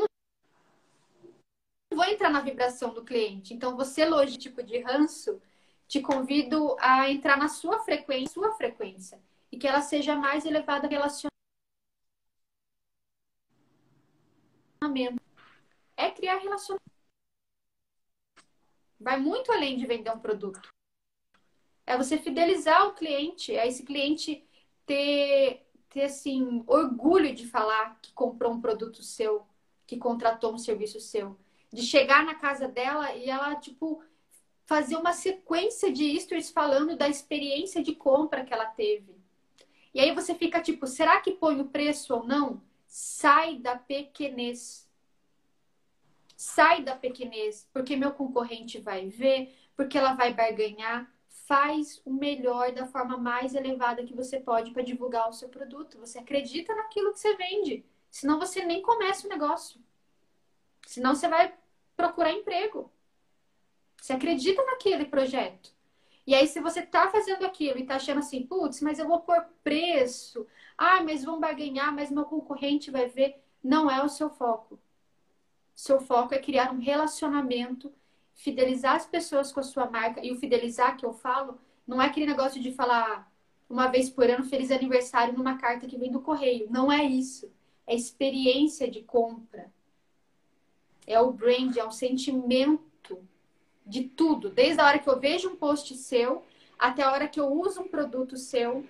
[1.92, 3.54] não vou entrar na vibração do cliente.
[3.54, 5.42] Então, você, logístico de ranço,
[5.88, 9.20] te convido a entrar na sua frequência, sua frequência,
[9.52, 10.88] e que ela seja mais elevada
[14.80, 15.22] relacionamento
[15.98, 16.90] é criar relacionamento.
[19.00, 20.74] Vai muito além de vender um produto.
[21.86, 24.46] É você fidelizar o cliente, é esse cliente
[24.86, 29.46] ter, ter assim, orgulho de falar que comprou um produto seu,
[29.86, 31.38] que contratou um serviço seu.
[31.72, 34.04] De chegar na casa dela e ela, tipo,
[34.66, 39.16] fazer uma sequência de stories falando da experiência de compra que ela teve.
[39.94, 42.62] E aí você fica tipo, será que põe o preço ou não?
[42.90, 44.90] Sai da pequenez.
[46.36, 51.08] Sai da pequenez, porque meu concorrente vai ver, porque ela vai barganhar.
[51.28, 56.00] Faz o melhor da forma mais elevada que você pode para divulgar o seu produto.
[56.00, 57.86] Você acredita naquilo que você vende.
[58.10, 59.80] Senão você nem começa o negócio.
[60.88, 61.54] Senão você vai
[61.96, 62.92] procurar emprego.
[64.02, 65.72] Você acredita naquele projeto.
[66.26, 69.20] E aí, se você tá fazendo aquilo e tá achando assim, putz, mas eu vou
[69.22, 70.46] pôr preço,
[70.82, 73.44] ah, mas vão barganhar, mas meu concorrente vai ver.
[73.62, 74.80] Não é o seu foco.
[75.76, 77.92] Seu foco é criar um relacionamento,
[78.34, 80.26] fidelizar as pessoas com a sua marca.
[80.26, 83.30] E o fidelizar que eu falo não é aquele negócio de falar
[83.70, 86.68] uma vez por ano feliz aniversário numa carta que vem do correio.
[86.70, 87.52] Não é isso.
[87.86, 89.70] É experiência de compra.
[91.06, 93.20] É o brand, é um sentimento
[93.86, 94.50] de tudo.
[94.50, 96.42] Desde a hora que eu vejo um post seu
[96.78, 98.86] até a hora que eu uso um produto seu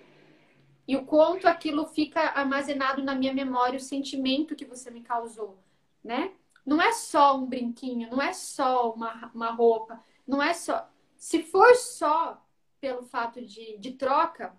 [0.90, 5.56] e o quanto aquilo fica armazenado na minha memória, o sentimento que você me causou,
[6.02, 6.34] né?
[6.66, 10.90] Não é só um brinquinho, não é só uma, uma roupa, não é só.
[11.16, 12.44] Se for só
[12.80, 14.52] pelo fato de, de troca,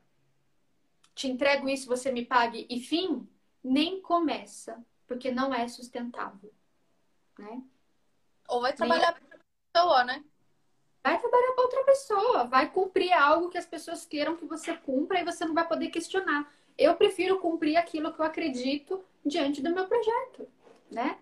[1.14, 3.28] te entrego isso, você me pague e fim,
[3.62, 6.54] nem começa, porque não é sustentável,
[7.38, 7.62] né?
[8.48, 9.40] Ou vai trabalhar para outra
[9.74, 10.24] pessoa, né?
[11.04, 15.20] Vai trabalhar para outra pessoa, vai cumprir algo que as pessoas queiram que você cumpra
[15.20, 16.52] e você não vai poder questionar.
[16.78, 20.48] Eu prefiro cumprir aquilo que eu acredito diante do meu projeto,
[20.92, 21.18] né?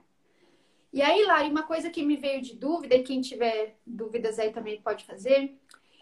[0.92, 4.52] E aí, Lari, uma coisa que me veio de dúvida, e quem tiver dúvidas aí
[4.52, 5.56] também pode fazer.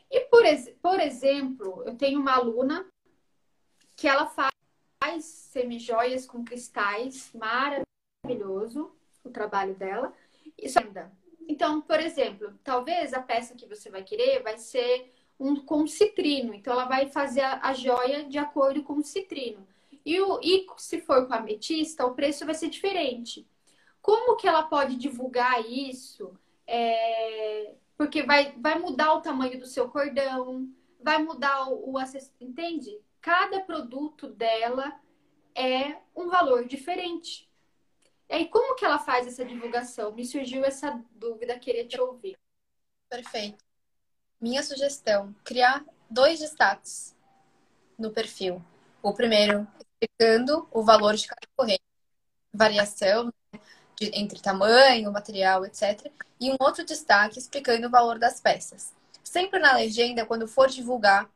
[0.10, 0.44] E, por,
[0.82, 2.86] por exemplo, eu tenho uma aluna
[3.96, 10.13] que ela faz semijoias com cristais, maravilhoso o trabalho dela.
[10.58, 11.12] Isso ainda.
[11.48, 16.54] Então, por exemplo, talvez a peça que você vai querer vai ser um com citrino.
[16.54, 19.66] Então, ela vai fazer a, a joia de acordo com o citrino.
[20.06, 23.48] E, o, e se for com ametista, o preço vai ser diferente.
[24.02, 26.34] Como que ela pode divulgar isso?
[26.66, 27.74] É...
[27.98, 30.70] Porque vai, vai mudar o tamanho do seu cordão,
[31.02, 32.00] vai mudar o, o
[32.40, 33.00] entende?
[33.22, 35.00] Cada produto dela
[35.56, 37.47] é um valor diferente.
[38.30, 40.12] E aí, como que ela faz essa divulgação?
[40.12, 42.38] Me surgiu essa dúvida, queria te ouvir.
[43.10, 43.63] Perfeito.
[44.40, 47.16] Minha sugestão: criar dois destaques
[47.98, 48.63] no perfil.
[49.02, 51.84] O primeiro, explicando o valor de cada corrente,
[52.54, 53.34] variação
[53.96, 56.12] de, entre tamanho, material, etc.
[56.40, 58.94] E um outro destaque explicando o valor das peças.
[59.24, 61.30] Sempre na legenda, quando for divulgar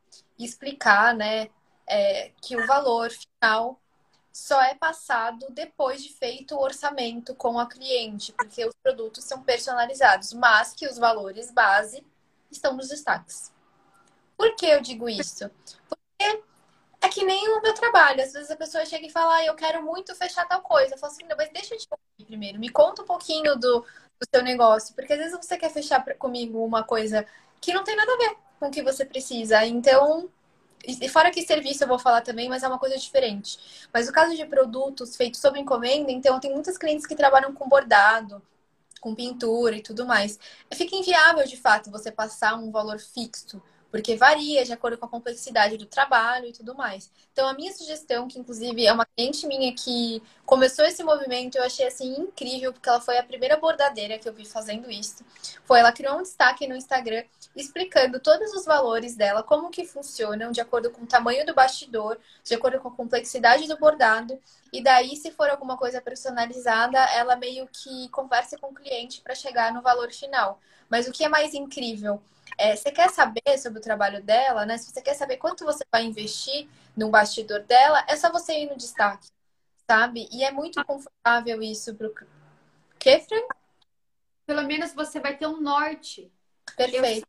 [0.44, 1.48] explicar, né,
[1.86, 3.80] é, que o valor final
[4.32, 9.42] só é passado depois de feito o orçamento com a cliente, porque os produtos são
[9.42, 12.04] personalizados, mas que os valores base
[12.50, 13.52] estão nos destaques.
[14.36, 15.50] Por que eu digo isso?
[15.88, 16.42] Porque
[17.02, 18.22] é que nem o meu trabalho.
[18.22, 20.94] Às vezes a pessoa chega e fala, ah, eu quero muito fechar tal coisa.
[20.94, 22.58] Eu falo assim, mas deixa eu te ouvir primeiro.
[22.58, 24.94] Me conta um pouquinho do, do seu negócio.
[24.94, 27.26] Porque às vezes você quer fechar comigo uma coisa
[27.60, 29.64] que não tem nada a ver com o que você precisa.
[29.66, 30.30] Então,
[30.86, 33.86] e fora que serviço eu vou falar também, mas é uma coisa diferente.
[33.92, 37.68] Mas o caso de produtos feitos sob encomenda, então tem muitas clientes que trabalham com
[37.68, 38.42] bordado,
[39.00, 40.38] com pintura e tudo mais.
[40.72, 45.08] Fica inviável, de fato, você passar um valor fixo porque varia de acordo com a
[45.08, 47.12] complexidade do trabalho e tudo mais.
[47.30, 51.62] Então, a minha sugestão, que inclusive é uma cliente minha que começou esse movimento, eu
[51.62, 55.22] achei assim incrível, porque ela foi a primeira bordadeira que eu vi fazendo isso.
[55.66, 57.22] Foi ela criou um destaque no Instagram
[57.54, 62.18] explicando todos os valores dela, como que funcionam de acordo com o tamanho do bastidor,
[62.42, 64.40] de acordo com a complexidade do bordado.
[64.72, 69.34] E daí, se for alguma coisa personalizada, ela meio que conversa com o cliente para
[69.34, 70.58] chegar no valor final.
[70.88, 72.22] Mas o que é mais incrível
[72.58, 74.78] é, você quer saber sobre o trabalho dela, né?
[74.78, 78.70] Se você quer saber quanto você vai investir no bastidor dela, é só você ir
[78.70, 79.28] no destaque,
[79.88, 80.28] sabe?
[80.32, 82.12] E é muito confortável isso pro.
[82.98, 83.40] Que, Fran?
[84.46, 86.30] Pelo menos você vai ter um norte.
[86.76, 87.26] Perfeito.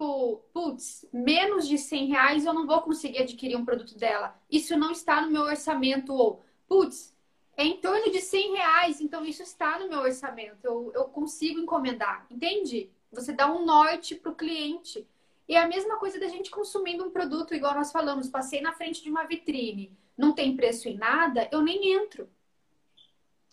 [0.00, 4.36] Eu, putz, menos de 100 reais eu não vou conseguir adquirir um produto dela.
[4.50, 6.12] Isso não está no meu orçamento.
[6.12, 7.14] Ou, putz,
[7.56, 10.58] é em torno de 100 reais, então isso está no meu orçamento.
[10.62, 12.88] Eu, eu consigo encomendar, entende?
[13.12, 15.06] Você dá um norte para o cliente.
[15.48, 18.72] E é a mesma coisa da gente consumindo um produto, igual nós falamos, passei na
[18.72, 22.28] frente de uma vitrine, não tem preço em nada, eu nem entro.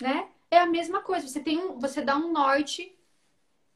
[0.02, 0.30] Né?
[0.52, 2.94] É a mesma coisa, você tem um, você dá um norte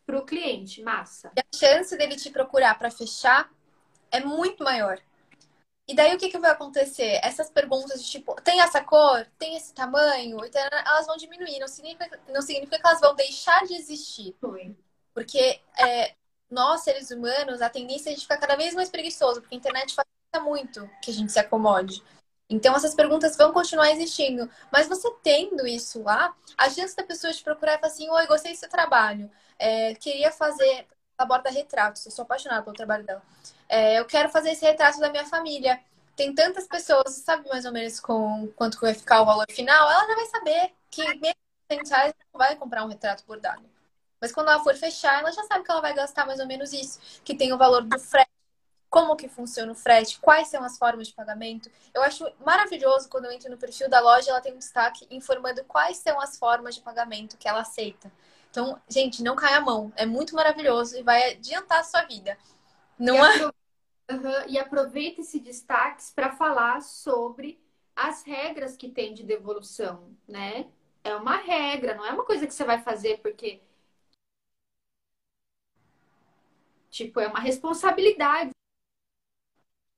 [0.06, 1.32] para o cliente, massa.
[1.38, 3.50] E a chance dele te procurar para fechar
[4.12, 5.00] é muito maior.
[5.88, 7.20] E daí o que, que vai acontecer?
[7.24, 11.58] Essas perguntas de tipo, tem essa cor, tem esse tamanho, então elas vão diminuir.
[11.58, 14.36] Não significa, não significa que elas vão deixar de existir.
[14.40, 14.76] Foi.
[15.14, 16.14] Porque é,
[16.50, 19.58] nós, seres humanos, a tendência é a gente ficar cada vez mais preguiçoso, porque a
[19.58, 22.04] internet facilita muito que a gente se acomode.
[22.50, 24.50] Então, essas perguntas vão continuar existindo.
[24.72, 28.28] Mas você tendo isso lá, a chance da pessoa te procurar e falar assim: Oi,
[28.28, 29.30] gostei do seu trabalho.
[29.60, 30.88] É, queria fazer.
[31.18, 33.22] Ela borda retratos, eu sou apaixonada pelo trabalho dela.
[33.68, 35.80] É, eu quero fazer esse retrato da minha família.
[36.16, 39.90] Tem tantas pessoas, sabe mais ou menos com quanto vai ficar o valor final?
[39.90, 41.36] Ela já vai saber que mesmo
[41.72, 43.64] 100 reais não vai comprar um retrato bordado.
[44.22, 46.74] Mas quando ela for fechar, ela já sabe que ela vai gastar mais ou menos
[46.74, 48.30] isso, que tem o valor do frete,
[48.90, 51.70] como que funciona o frete, quais são as formas de pagamento.
[51.94, 55.64] Eu acho maravilhoso quando eu entro no perfil da loja, ela tem um destaque informando
[55.64, 58.12] quais são as formas de pagamento que ela aceita.
[58.50, 59.94] Então, gente, não cai a mão.
[59.96, 62.38] É muito maravilhoso e vai adiantar a sua vida.
[62.98, 63.46] Não e, é...
[63.46, 67.62] uhum, e aproveita esse destaque para falar sobre
[67.96, 70.68] as regras que tem de devolução, né?
[71.04, 73.62] É uma regra, não é uma coisa que você vai fazer porque
[76.90, 78.52] Tipo, é uma responsabilidade.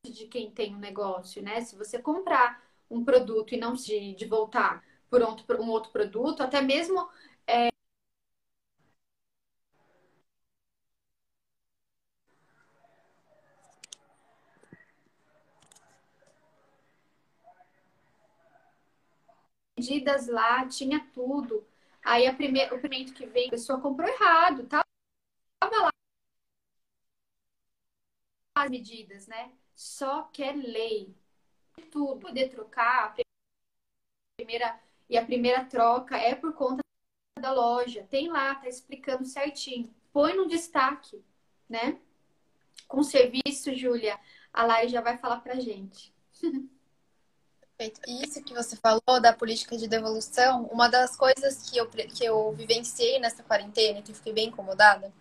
[0.06, 1.62] de quem tem um negócio, né?
[1.62, 6.41] Se você comprar um produto e não de, de voltar por um, um outro produto,
[6.41, 7.10] até mesmo
[7.47, 7.69] é,
[19.77, 21.65] medidas lá, tinha tudo.
[22.04, 24.84] Aí a primeira, o primeiro que vem, a pessoa comprou errado, tava
[25.62, 25.90] lá
[28.63, 29.52] as medidas, né?
[29.76, 31.15] Só que é lei.
[31.89, 33.24] Tudo poder trocar, a
[34.38, 36.82] primeira e a primeira troca é por conta
[37.39, 38.08] da loja.
[38.10, 39.93] Tem lá, tá explicando certinho.
[40.13, 41.21] Põe no destaque,
[41.67, 42.00] né?
[42.88, 44.19] Com serviço, Júlia,
[44.54, 46.13] a Lari já vai falar pra gente.
[47.78, 48.02] Perfeito.
[48.08, 52.24] E isso que você falou da política de devolução, uma das coisas que eu, que
[52.24, 55.12] eu vivenciei nessa quarentena, que eu fiquei bem incomodada,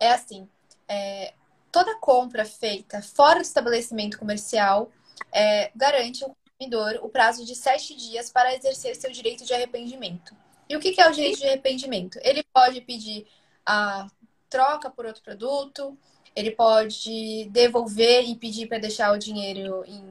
[0.00, 0.48] é assim:
[0.88, 1.34] é,
[1.72, 4.92] toda compra feita fora do estabelecimento comercial
[5.32, 10.36] é, garante ao consumidor o prazo de sete dias para exercer seu direito de arrependimento.
[10.68, 12.18] E o que é o direito de arrependimento?
[12.22, 13.26] Ele pode pedir
[13.66, 14.06] a
[14.48, 15.98] troca por outro produto,
[16.36, 20.04] ele pode devolver e pedir para deixar o dinheiro em,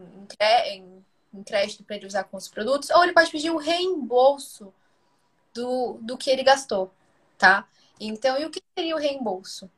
[0.68, 1.02] em
[1.34, 4.74] em crédito para ele usar com os produtos, ou ele pode pedir o reembolso
[5.54, 6.92] do, do que ele gastou,
[7.38, 7.68] tá?
[8.00, 9.70] Então, e o que seria o reembolso?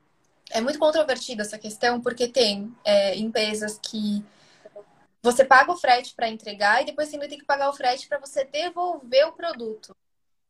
[0.51, 4.23] É muito controvertida essa questão, porque tem é, empresas que
[5.21, 8.07] você paga o frete para entregar e depois você ainda tem que pagar o frete
[8.07, 9.95] para você devolver o produto.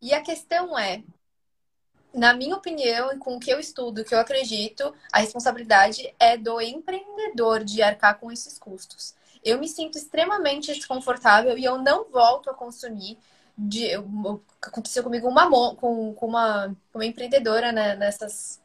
[0.02, 1.04] E a questão é,
[2.14, 6.14] na minha opinião, e com o que eu estudo, o que eu acredito, a responsabilidade
[6.20, 11.78] é do empreendedor de arcar com esses custos eu me sinto extremamente desconfortável e eu
[11.78, 13.18] não volto a consumir.
[13.56, 13.92] De,
[14.62, 18.60] aconteceu comigo uma, com, com uma, uma empreendedora né, nessas,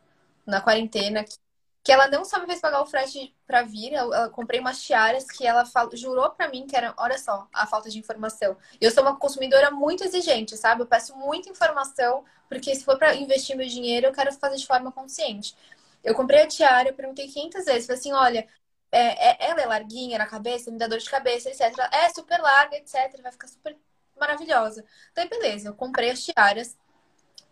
[0.48, 4.30] na quarentena que, ela não só me fez pagar o frete para vir, eu, eu,
[4.30, 7.88] comprei umas tiaras que ela fal, jurou para mim que era, olha só, a falta
[7.88, 8.56] de informação.
[8.80, 10.82] Eu sou uma consumidora muito exigente, sabe?
[10.82, 14.66] Eu peço muita informação, porque se for para investir meu dinheiro, eu quero fazer de
[14.66, 15.56] forma consciente.
[16.04, 18.48] Eu comprei a tiara, eu perguntei 500 vezes, falei assim, olha,
[18.92, 21.62] é, é, ela é larguinha na cabeça, me dá dor de cabeça, etc.
[21.92, 23.20] É super larga, etc.
[23.22, 23.76] Vai ficar super
[24.18, 24.84] maravilhosa.
[25.12, 26.76] Então, beleza, eu comprei as tiaras,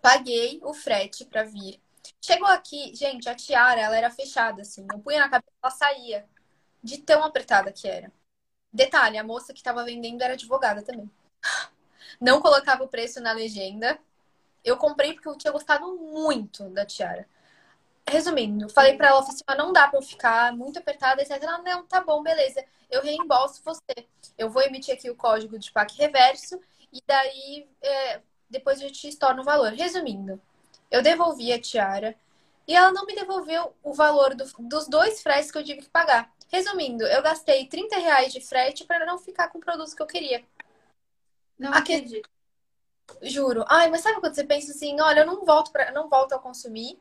[0.02, 1.80] paguei o frete para vir.
[2.20, 4.86] Chegou aqui, gente, a tiara, ela era fechada, assim.
[4.92, 6.28] Eu punha na cabeça, ela saía.
[6.82, 8.12] De tão apertada que era.
[8.72, 11.10] Detalhe, a moça que estava vendendo era advogada também.
[12.20, 13.98] Não colocava o preço na legenda.
[14.64, 17.28] Eu comprei porque eu tinha gostado muito da tiara
[18.08, 21.42] resumindo, falei para ela, assim, não dá para eu ficar muito apertada, etc.
[21.42, 22.64] Ela, não, tá bom, beleza.
[22.90, 24.06] Eu reembolso você.
[24.38, 26.60] Eu vou emitir aqui o código de PAC reverso
[26.92, 29.72] e daí é, depois eu te estorno o valor.
[29.72, 30.40] Resumindo,
[30.90, 32.16] eu devolvi a tiara
[32.66, 35.90] e ela não me devolveu o valor do, dos dois fretes que eu tive que
[35.90, 36.32] pagar.
[36.48, 40.06] Resumindo, eu gastei 30 reais de frete para não ficar com o produto que eu
[40.06, 40.44] queria.
[41.58, 41.94] Não Aqui...
[41.94, 42.28] acredito.
[43.22, 43.64] Juro.
[43.68, 46.38] Ai, mas sabe quando você pensa assim, olha, eu não volto para não volto a
[46.38, 46.98] consumir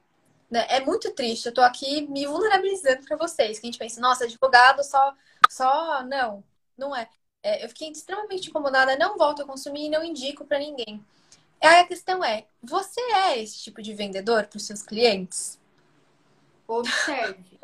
[0.49, 0.65] né?
[0.69, 1.47] É muito triste.
[1.47, 3.59] Eu tô aqui me vulnerabilizando para vocês.
[3.59, 5.13] Que a gente pensa, nossa, advogado só,
[5.49, 6.43] só não,
[6.77, 7.09] não é.
[7.43, 7.63] é.
[7.65, 11.03] Eu fiquei extremamente incomodada, não volto a consumir e não indico para ninguém.
[11.61, 15.59] Aí a questão é, você é esse tipo de vendedor para os seus clientes?
[16.67, 17.59] Observe.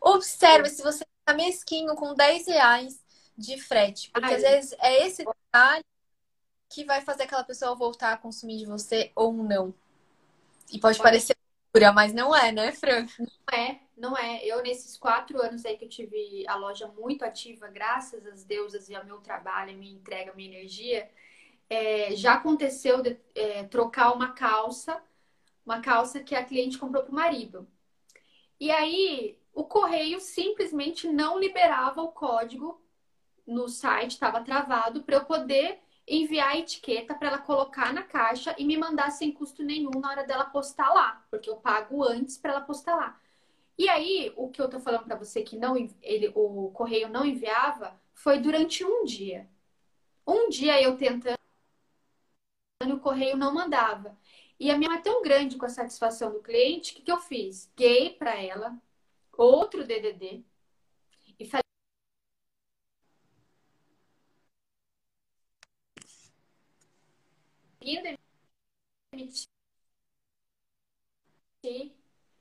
[0.00, 3.02] Observe se você tá mesquinho com 10 reais
[3.36, 4.10] de frete.
[4.10, 4.34] Porque Ai.
[4.34, 5.84] às vezes é esse detalhe
[6.68, 9.74] que vai fazer aquela pessoa voltar a consumir de você ou não.
[10.72, 11.02] E pode, pode.
[11.02, 11.36] parecer
[11.72, 13.06] pura, mas não é, né, Fran?
[13.18, 14.44] Não é, não é.
[14.44, 18.88] Eu, nesses quatro anos aí que eu tive a loja muito ativa, graças às deusas
[18.88, 21.10] e ao meu trabalho, minha entrega, minha energia,
[21.72, 25.02] é, já aconteceu de é, trocar uma calça,
[25.64, 27.66] uma calça que a cliente comprou para o marido.
[28.60, 32.78] E aí, o correio simplesmente não liberava o código
[33.46, 38.54] no site, estava travado, para eu poder enviar a etiqueta para ela colocar na caixa
[38.58, 42.36] e me mandar sem custo nenhum na hora dela postar lá, porque eu pago antes
[42.36, 43.18] para ela postar lá.
[43.78, 47.24] E aí, o que eu tô falando para você que não ele o correio não
[47.24, 49.48] enviava foi durante um dia.
[50.26, 51.41] Um dia eu tentando
[53.02, 54.16] correio não mandava.
[54.60, 57.70] E a minha é tão grande com a satisfação do cliente, que, que eu fiz?
[57.76, 58.76] Guei para ela
[59.36, 60.44] outro DDD
[61.38, 61.62] e falei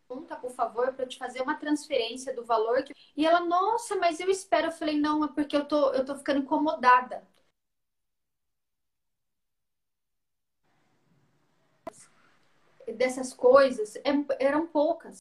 [0.07, 2.83] conta, por favor, para eu te fazer uma transferência do valor.
[2.83, 2.93] Que...
[3.15, 4.67] E ela, nossa, mas eu espero.
[4.67, 7.25] Eu falei, não, é porque eu tô, eu tô ficando incomodada.
[12.93, 15.17] Dessas coisas, é, eram poucas.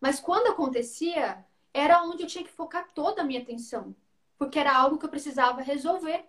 [0.00, 3.94] Mas quando acontecia, era onde eu tinha que focar toda a minha atenção,
[4.38, 6.24] porque era algo que eu precisava resolver.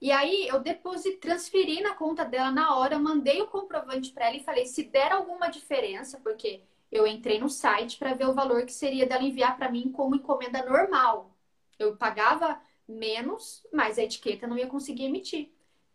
[0.00, 4.36] E aí eu depositei, transferi na conta dela na hora, mandei o comprovante para ela
[4.36, 8.64] e falei: se der alguma diferença, porque eu entrei no site para ver o valor
[8.64, 11.34] que seria dela enviar para mim como encomenda normal.
[11.78, 15.52] Eu pagava menos, mas a etiqueta não ia conseguir emitir.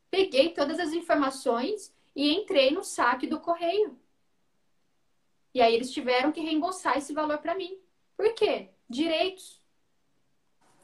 [0.09, 3.95] Peguei todas as informações e entrei no saque do correio.
[5.53, 7.79] E aí eles tiveram que reembolsar esse valor para mim.
[8.17, 8.71] Por quê?
[8.89, 9.61] Direitos.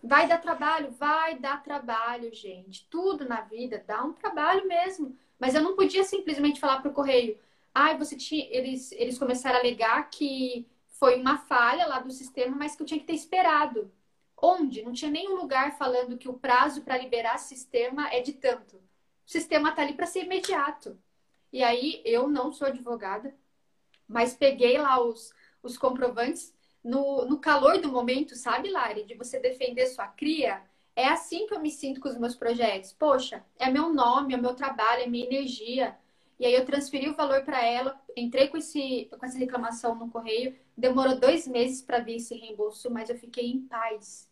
[0.04, 0.92] Vai dar trabalho?
[0.92, 2.88] Vai dar trabalho, gente.
[2.88, 5.18] Tudo na vida dá um trabalho mesmo.
[5.40, 7.40] Mas eu não podia simplesmente falar para o correio.
[7.74, 8.46] Ai, ah, você tinha.
[8.52, 12.86] Eles, eles começaram a alegar que foi uma falha lá do sistema, mas que eu
[12.86, 13.92] tinha que ter esperado.
[14.38, 14.84] Onde?
[14.84, 18.76] Não tinha nenhum lugar falando que o prazo para liberar sistema é de tanto.
[18.76, 20.96] O sistema está ali para ser imediato.
[21.54, 23.34] E aí eu não sou advogada,
[24.08, 25.32] mas peguei lá os,
[25.62, 29.06] os comprovantes no, no calor do momento, sabe, Lari?
[29.06, 30.62] De você defender sua cria.
[30.96, 32.92] É assim que eu me sinto com os meus projetos.
[32.92, 35.96] Poxa, é meu nome, é meu trabalho, é minha energia.
[36.40, 40.10] E aí eu transferi o valor para ela, entrei com, esse, com essa reclamação no
[40.10, 40.58] correio.
[40.76, 44.28] Demorou dois meses para vir esse reembolso, mas eu fiquei em paz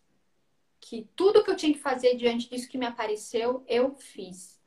[0.80, 4.60] que tudo que eu tinha que fazer diante disso que me apareceu, eu fiz.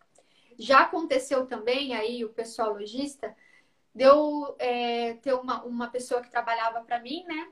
[0.58, 3.36] Já aconteceu também, aí o pessoal lojista,
[3.94, 7.52] deu é, ter uma, uma pessoa que trabalhava para mim, né?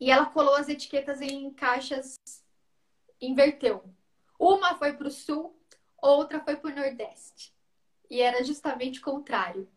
[0.00, 2.16] E ela colou as etiquetas em caixas,
[3.20, 3.84] inverteu.
[4.38, 5.54] Uma foi para o sul,
[6.00, 7.54] outra foi para o nordeste.
[8.08, 9.68] E era justamente o contrário.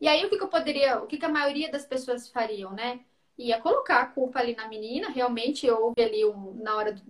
[0.00, 2.72] E aí o que, que eu poderia, o que, que a maioria das pessoas fariam,
[2.72, 3.04] né?
[3.38, 5.08] ia colocar a culpa ali na menina.
[5.08, 7.00] Realmente houve ali um, na hora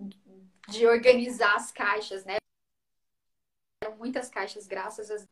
[0.67, 2.37] de organizar as caixas, né?
[3.95, 5.25] Muitas caixas, graças a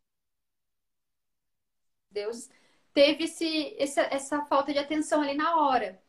[2.12, 2.50] Deus.
[2.94, 6.02] Teve esse, essa, essa falta de atenção ali na hora.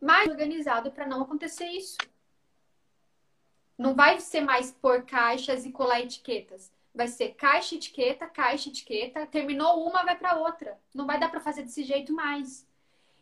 [0.00, 1.98] Mas organizado para não acontecer isso.
[3.76, 6.72] Não vai ser mais por caixas e colar etiquetas.
[6.94, 9.26] Vai ser caixa, etiqueta, caixa, etiqueta.
[9.26, 10.78] Terminou uma, vai para outra.
[10.94, 12.66] Não vai dar para fazer desse jeito mais.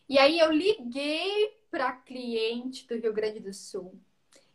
[0.09, 3.95] E aí eu liguei para cliente do Rio Grande do Sul.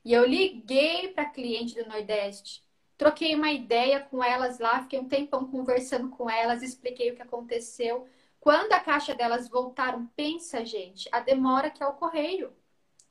[0.03, 2.63] E eu liguei para cliente do Nordeste.
[2.97, 7.21] Troquei uma ideia com elas lá, fiquei um tempão conversando com elas, expliquei o que
[7.21, 8.07] aconteceu.
[8.39, 12.53] Quando a caixa delas voltaram, pensa, gente, a demora que é o correio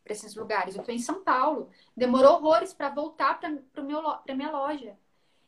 [0.03, 0.75] para esses lugares.
[0.75, 1.71] Eu estou em São Paulo.
[1.97, 4.97] Demorou horrores para voltar para minha loja.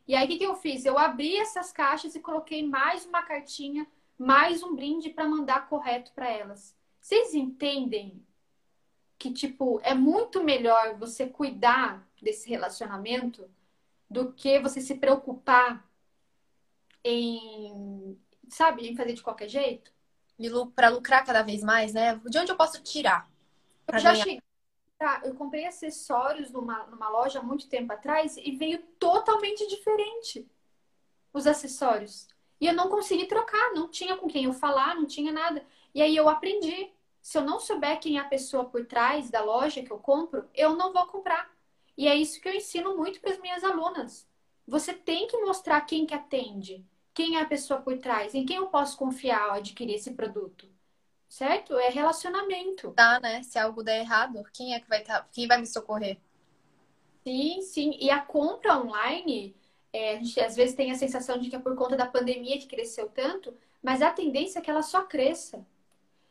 [0.07, 0.85] E aí, o que, que eu fiz?
[0.85, 6.11] Eu abri essas caixas e coloquei mais uma cartinha, mais um brinde para mandar correto
[6.13, 6.75] para elas.
[7.01, 8.23] Vocês entendem
[9.17, 13.49] que, tipo, é muito melhor você cuidar desse relacionamento
[14.09, 15.87] do que você se preocupar
[17.03, 19.91] em, sabe, em fazer de qualquer jeito?
[20.75, 22.19] Para lucrar cada vez mais, né?
[22.25, 23.29] De onde eu posso tirar?
[23.87, 24.41] Eu já cheguei.
[24.97, 30.47] Tá, eu comprei acessórios numa, numa loja há muito tempo atrás e veio totalmente diferente
[31.33, 32.27] os acessórios.
[32.59, 35.65] E eu não consegui trocar, não tinha com quem eu falar, não tinha nada.
[35.93, 36.91] E aí eu aprendi
[37.21, 40.47] se eu não souber quem é a pessoa por trás da loja que eu compro,
[40.53, 41.54] eu não vou comprar.
[41.97, 44.27] E é isso que eu ensino muito para as minhas alunas.
[44.67, 48.57] Você tem que mostrar quem que atende, quem é a pessoa por trás, em quem
[48.57, 50.67] eu posso confiar ao adquirir esse produto.
[51.29, 51.77] Certo?
[51.77, 52.91] É relacionamento.
[52.91, 53.43] Tá, né?
[53.43, 55.27] Se algo der errado, quem é que vai tá...
[55.31, 56.17] quem vai me socorrer?
[57.25, 57.97] Sim, sim.
[57.99, 59.55] E a compra online,
[59.91, 62.59] é, a gente às vezes tem a sensação de que é por conta da pandemia
[62.59, 65.65] que cresceu tanto, mas a tendência é que ela só cresça.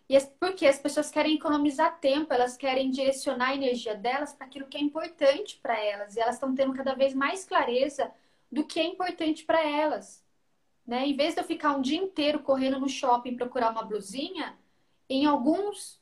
[0.09, 4.67] E porque as pessoas querem economizar tempo, elas querem direcionar a energia delas para aquilo
[4.67, 6.15] que é importante para elas.
[6.15, 8.13] E elas estão tendo cada vez mais clareza
[8.53, 10.23] do que é importante para elas.
[10.87, 11.07] Né?
[11.07, 14.59] Em vez de eu ficar um dia inteiro correndo no shopping procurar uma blusinha,
[15.09, 16.01] em alguns,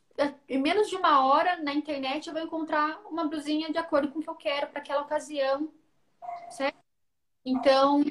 [0.49, 4.19] em menos de uma hora na internet eu vou encontrar uma blusinha de acordo com
[4.19, 5.73] o que eu quero para aquela ocasião,
[6.51, 6.77] certo?
[7.45, 8.03] Então,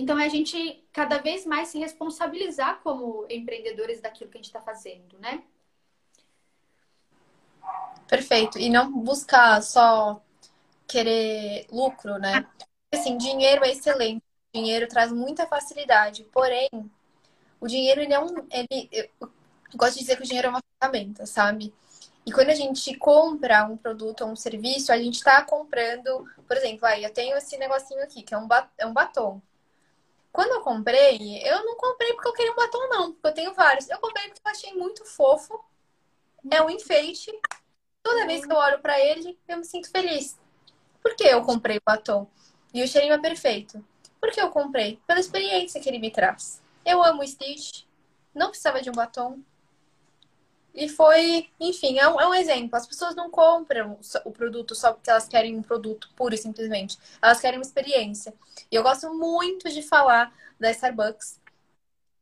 [0.00, 4.46] então, é a gente cada vez mais se responsabilizar como empreendedores daquilo que a gente
[4.46, 5.42] está fazendo, né?
[8.08, 8.58] Perfeito.
[8.58, 10.22] E não buscar só
[10.88, 12.46] querer lucro, né?
[12.92, 14.22] Assim, dinheiro é excelente.
[14.54, 16.24] Dinheiro traz muita facilidade.
[16.32, 16.70] Porém,
[17.60, 18.46] o dinheiro, ele é um.
[18.50, 19.30] Ele, eu
[19.76, 21.74] gosto de dizer que o dinheiro é uma ferramenta, sabe?
[22.24, 26.56] E quando a gente compra um produto ou um serviço, a gente está comprando, por
[26.56, 28.48] exemplo, aí eu tenho esse negocinho aqui, que é um,
[28.78, 29.42] é um batom.
[30.32, 33.54] Quando eu comprei, eu não comprei porque eu queria um batom, não, porque eu tenho
[33.54, 33.88] vários.
[33.88, 35.62] Eu comprei porque eu achei muito fofo.
[36.50, 37.32] É um enfeite.
[38.02, 40.38] Toda vez que eu olho para ele, eu me sinto feliz.
[41.02, 42.26] Por que eu comprei o batom?
[42.72, 43.84] E o cheirinho é perfeito.
[44.20, 45.00] Por que eu comprei?
[45.06, 46.62] Pela experiência que ele me traz.
[46.84, 47.84] Eu amo o Stitch.
[48.34, 49.40] Não precisava de um batom.
[50.74, 52.76] E foi, enfim, é um, é um, exemplo.
[52.76, 56.98] As pessoas não compram o produto só porque elas querem um produto puro e simplesmente.
[57.20, 58.32] Elas querem uma experiência.
[58.70, 61.40] E eu gosto muito de falar da Starbucks,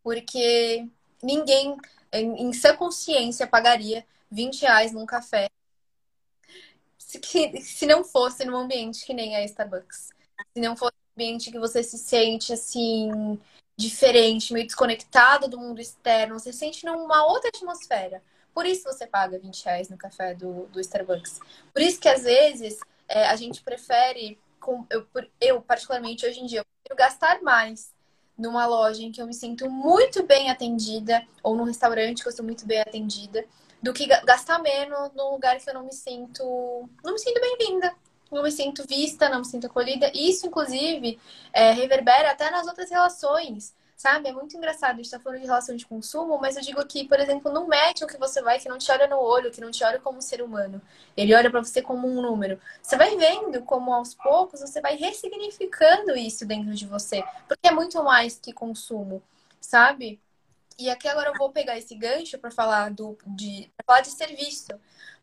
[0.03, 0.89] porque
[1.23, 1.77] ninguém,
[2.13, 5.49] em, em sua consciência, pagaria 20 reais num café
[7.09, 10.11] se, se não fosse num ambiente que nem a Starbucks.
[10.55, 13.41] Se não fosse um ambiente que você se sente assim,
[13.77, 18.23] diferente, meio desconectado do mundo externo, você se sente numa outra atmosfera.
[18.59, 21.39] Por isso você paga 20 reais no café do, do Starbucks.
[21.73, 25.07] Por isso que às vezes é, a gente prefere, com, eu,
[25.41, 27.95] eu, particularmente hoje em dia, eu gastar mais
[28.37, 32.33] numa loja em que eu me sinto muito bem atendida, ou num restaurante que eu
[32.33, 33.45] sou muito bem atendida,
[33.81, 36.43] do que gastar menos num lugar que eu não me sinto.
[37.05, 37.95] não me sinto bem-vinda.
[38.29, 40.11] Não me sinto vista, não me sinto acolhida.
[40.13, 41.17] Isso, inclusive,
[41.53, 43.73] é, reverbera até nas outras relações.
[43.99, 44.29] Sabe?
[44.29, 44.95] É muito engraçado.
[44.95, 47.67] A gente tá falando de relação de consumo, mas eu digo aqui, por exemplo, no
[47.67, 50.23] médico que você vai, que não te olha no olho, que não te olha como
[50.23, 50.81] ser humano.
[51.17, 52.61] Ele olha para você como um número.
[52.81, 57.25] Você vai vendo como aos poucos você vai ressignificando isso dentro de você.
[57.49, 59.21] Porque é muito mais que consumo,
[59.61, 60.21] sabe?
[60.79, 64.69] E aqui agora eu vou pegar esse gancho para falar do de falar de serviço,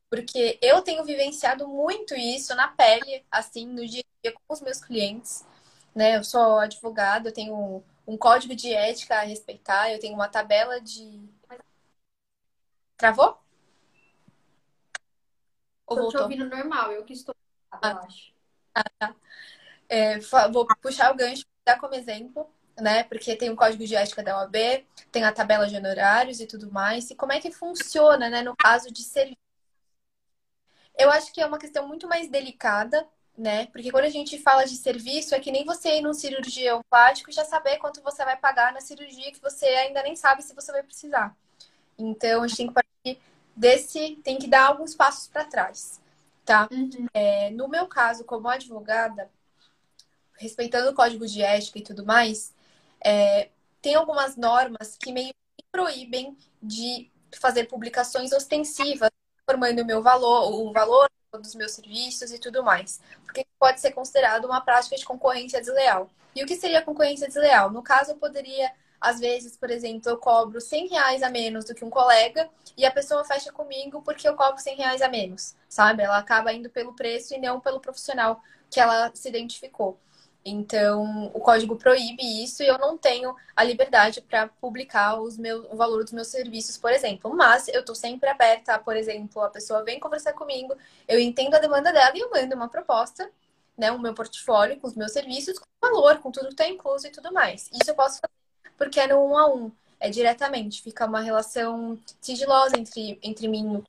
[0.09, 4.61] porque eu tenho vivenciado muito isso na pele, assim, no dia a dia com os
[4.61, 5.45] meus clientes,
[5.95, 6.17] né?
[6.17, 10.79] Eu sou advogada, eu tenho um código de ética a respeitar, eu tenho uma tabela
[10.79, 11.27] de
[12.97, 13.37] Travou?
[15.87, 17.35] Ou Tô te ouvindo normal, eu que estou,
[17.71, 17.91] ah.
[17.91, 18.33] eu acho.
[18.73, 19.15] Ah, tá.
[19.87, 20.19] É,
[20.51, 22.49] vou puxar o gancho, dar como exemplo
[22.81, 23.03] né?
[23.03, 26.71] Porque tem o código de ética da OAB, tem a tabela de honorários e tudo
[26.71, 27.09] mais.
[27.09, 29.37] E como é que funciona, né, no caso de serviço?
[30.97, 33.67] Eu acho que é uma questão muito mais delicada, né?
[33.67, 37.29] Porque quando a gente fala de serviço, é que nem você ir num cirurgião plástico
[37.29, 40.55] e já saber quanto você vai pagar na cirurgia que você ainda nem sabe se
[40.55, 41.35] você vai precisar.
[41.97, 43.21] Então, a gente tem que partir
[43.55, 45.99] desse, tem que dar alguns passos para trás,
[46.45, 46.67] tá?
[46.71, 47.07] Uhum.
[47.13, 49.29] É, no meu caso, como advogada,
[50.37, 52.53] respeitando o código de ética e tudo mais,
[53.03, 53.49] é,
[53.81, 59.09] tem algumas normas que meio que proíbem de fazer publicações ostensivas,
[59.43, 61.09] informando o meu valor, o valor
[61.39, 62.99] dos meus serviços e tudo mais.
[63.23, 66.09] Porque pode ser considerado uma prática de concorrência desleal.
[66.35, 67.71] E o que seria concorrência desleal?
[67.71, 71.73] No caso, eu poderia, às vezes, por exemplo, eu cobro 100 reais a menos do
[71.73, 75.55] que um colega e a pessoa fecha comigo porque eu cobro 100 reais a menos,
[75.69, 76.03] sabe?
[76.03, 79.97] Ela acaba indo pelo preço e não pelo profissional que ela se identificou.
[80.47, 85.65] Então, o código proíbe isso e eu não tenho a liberdade para publicar os meus,
[85.71, 87.35] o valor dos meus serviços, por exemplo.
[87.35, 90.75] Mas eu estou sempre aberta, por exemplo, a pessoa vem conversar comigo,
[91.07, 93.29] eu entendo a demanda dela e eu mando uma proposta,
[93.75, 97.07] né, o meu portfólio com os meus serviços, com valor, com tudo que está incluso
[97.07, 97.67] e tudo mais.
[97.71, 98.33] Isso eu posso fazer
[98.77, 103.83] porque é no um a um, é diretamente, fica uma relação sigilosa entre, entre mim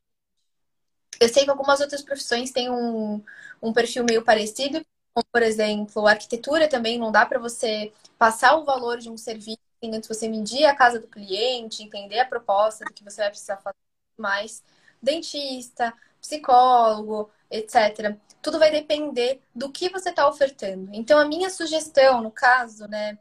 [1.19, 3.23] eu sei que algumas outras profissões têm um,
[3.61, 4.81] um perfil meio parecido,
[5.17, 9.57] como, por exemplo, arquitetura também não dá para você passar o valor de um serviço
[9.83, 13.57] antes você medir a casa do cliente, entender a proposta do que você vai precisar
[13.57, 13.75] fazer
[14.17, 14.63] mais.
[15.01, 18.15] Dentista, psicólogo, etc.
[18.41, 20.89] Tudo vai depender do que você está ofertando.
[20.93, 23.17] Então, a minha sugestão, no caso, né,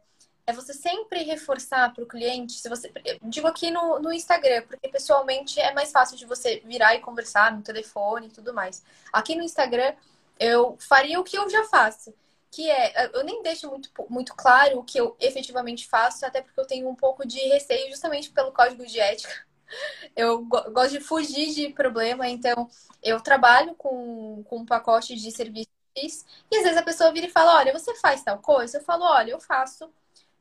[0.46, 2.92] é você sempre reforçar para o cliente, se você.
[3.22, 7.52] digo aqui no, no Instagram, porque pessoalmente é mais fácil de você virar e conversar
[7.54, 8.82] no telefone e tudo mais.
[9.12, 9.94] Aqui no Instagram
[10.38, 12.14] eu faria o que eu já faço.
[12.50, 16.58] Que é, eu nem deixo muito, muito claro o que eu efetivamente faço, até porque
[16.58, 19.46] eu tenho um pouco de receio justamente pelo código de ética.
[20.14, 22.70] Eu gosto de fugir de problema, então
[23.02, 25.66] eu trabalho com, com um pacote de serviços
[25.96, 28.78] e às vezes a pessoa vira e fala: Olha, você faz tal coisa?
[28.78, 29.90] Eu falo: Olha, eu faço.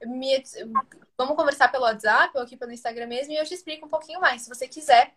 [0.04, 0.44] Me...
[1.18, 4.22] Vamos conversar pelo WhatsApp ou aqui pelo Instagram mesmo e eu te explico um pouquinho
[4.22, 5.16] mais, se você quiser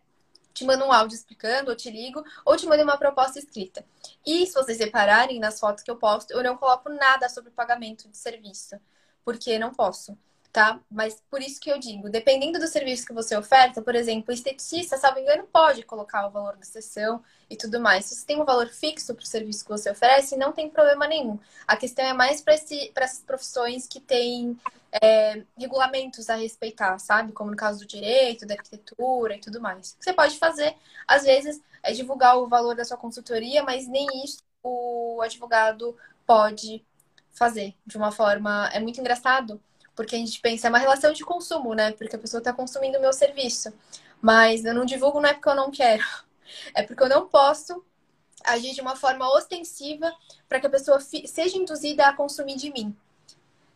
[0.52, 3.84] te mando um áudio explicando, ou te ligo, ou te mando uma proposta escrita.
[4.26, 8.08] E se vocês repararem nas fotos que eu posto, eu não coloco nada sobre pagamento
[8.08, 8.80] de serviço,
[9.24, 10.16] porque não posso
[10.52, 10.80] tá?
[10.90, 14.96] Mas por isso que eu digo, dependendo do serviço que você oferta, por exemplo, esteticista,
[14.96, 18.06] salvo engano, pode colocar o valor da sessão e tudo mais.
[18.06, 21.06] Se você tem um valor fixo para o serviço que você oferece, não tem problema
[21.06, 21.38] nenhum.
[21.66, 24.58] A questão é mais para essas profissões que têm
[25.02, 27.32] é, regulamentos a respeitar, sabe?
[27.32, 29.92] Como no caso do direito, da arquitetura e tudo mais.
[29.92, 30.74] O que você pode fazer,
[31.06, 35.96] às vezes, é divulgar o valor da sua consultoria, mas nem isso o advogado
[36.26, 36.84] pode
[37.32, 38.68] fazer de uma forma.
[38.72, 39.60] É muito engraçado
[39.98, 41.90] porque a gente pensa, é uma relação de consumo, né?
[41.90, 43.72] Porque a pessoa está consumindo o meu serviço.
[44.22, 46.04] Mas eu não divulgo não é porque eu não quero.
[46.72, 47.84] É porque eu não posso
[48.44, 50.14] agir de uma forma ostensiva
[50.48, 52.96] para que a pessoa seja induzida a consumir de mim.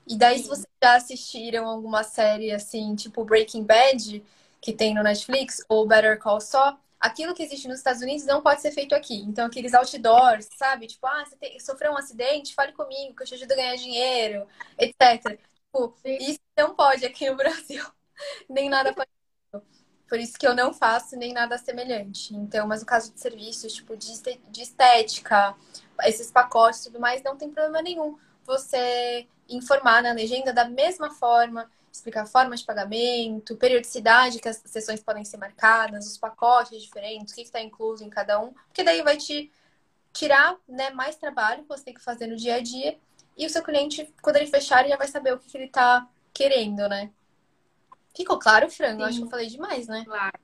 [0.07, 4.25] E daí, se vocês já assistiram alguma série assim, tipo Breaking Bad,
[4.61, 8.41] que tem no Netflix, ou Better Call Saul, aquilo que existe nos Estados Unidos não
[8.41, 9.17] pode ser feito aqui.
[9.23, 10.87] Então, aqueles outdoors, sabe?
[10.87, 13.75] Tipo, ah, você tem, sofreu um acidente, fale comigo, que eu te ajudo a ganhar
[13.75, 14.47] dinheiro,
[14.79, 15.37] etc.
[15.73, 17.83] Tipo, isso não pode aqui no Brasil.
[18.49, 19.73] nem nada parecido.
[20.09, 22.35] Por isso que eu não faço nem nada semelhante.
[22.35, 25.57] Então, mas no caso de serviços, tipo, de estética,
[26.05, 31.11] esses pacotes e tudo mais, não tem problema nenhum você informar na legenda da mesma
[31.11, 37.33] forma explicar forma de pagamento, periodicidade que as sessões podem ser marcadas, os pacotes diferentes,
[37.33, 39.53] o que está incluso em cada um, porque daí vai te
[40.11, 42.99] tirar né, mais trabalho que você tem que fazer no dia a dia
[43.37, 45.65] e o seu cliente, quando ele fechar, ele já vai saber o que, que ele
[45.67, 47.13] está querendo, né?
[48.15, 48.99] Ficou claro, Fran?
[48.99, 50.05] Eu acho que eu falei demais, né?
[50.05, 50.39] Claro.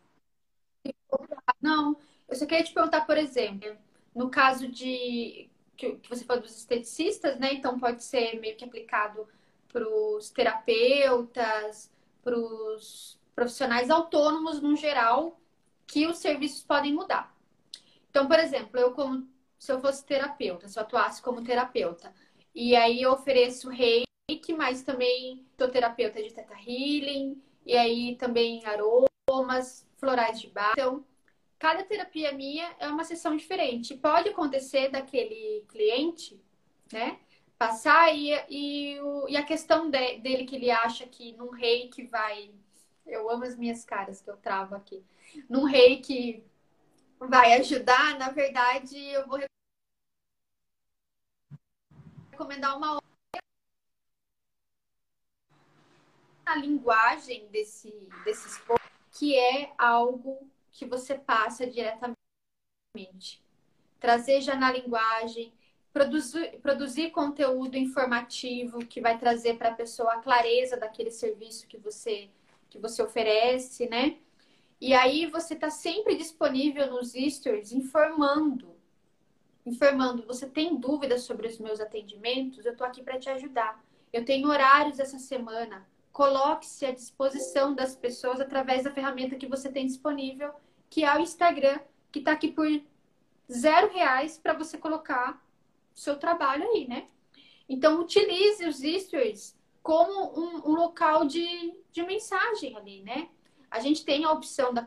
[1.60, 1.96] Não,
[2.28, 3.76] eu só queria te perguntar, por exemplo,
[4.14, 7.52] no caso de que você falou dos esteticistas, né?
[7.54, 9.28] Então pode ser meio que aplicado
[9.72, 11.90] para os terapeutas,
[12.22, 15.38] para os profissionais autônomos no geral,
[15.86, 17.32] que os serviços podem mudar.
[18.10, 19.28] Então, por exemplo, eu como
[19.58, 22.12] se eu fosse terapeuta, se eu atuasse como terapeuta,
[22.60, 28.64] e aí eu ofereço reiki, mas também sou terapeuta de teta healing, e aí também
[28.66, 30.72] aromas, florais de bar.
[30.72, 31.04] Então,
[31.56, 33.94] cada terapia minha é uma sessão diferente.
[33.94, 36.40] Pode acontecer daquele cliente,
[36.92, 37.20] né?
[37.56, 41.88] passar e, e, o, e a questão de, dele que ele acha que num rei
[41.88, 42.50] que vai.
[43.06, 45.02] Eu amo as minhas caras que eu travo aqui.
[45.48, 46.44] Num rei que
[47.20, 49.38] vai ajudar, na verdade, eu vou
[52.38, 53.02] recomendar uma
[56.46, 57.92] a linguagem desse,
[58.24, 58.62] desses
[59.10, 62.16] que é algo que você passa diretamente.
[64.00, 65.52] Trazer já na linguagem,
[65.92, 71.76] produzir, produzir conteúdo informativo que vai trazer para a pessoa a clareza daquele serviço que
[71.76, 72.30] você,
[72.70, 74.16] que você oferece, né?
[74.80, 78.77] E aí você está sempre disponível nos stories informando.
[79.68, 82.64] Informando, você tem dúvidas sobre os meus atendimentos?
[82.64, 83.84] Eu estou aqui para te ajudar.
[84.10, 85.86] Eu tenho horários essa semana.
[86.10, 90.54] Coloque-se à disposição das pessoas através da ferramenta que você tem disponível,
[90.88, 92.66] que é o Instagram, que está aqui por
[93.52, 95.38] zero reais para você colocar
[95.94, 97.06] seu trabalho aí, né?
[97.68, 103.28] Então, utilize os stories como um, um local de, de mensagem ali, né?
[103.70, 104.86] A gente tem a opção da,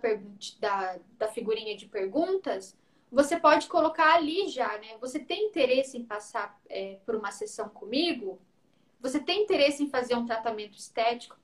[0.59, 2.75] da, da figurinha de perguntas,
[3.11, 4.97] você pode colocar ali já, né?
[5.01, 8.39] Você tem interesse em passar é, por uma sessão comigo?
[9.01, 11.35] Você tem interesse em fazer um tratamento estético,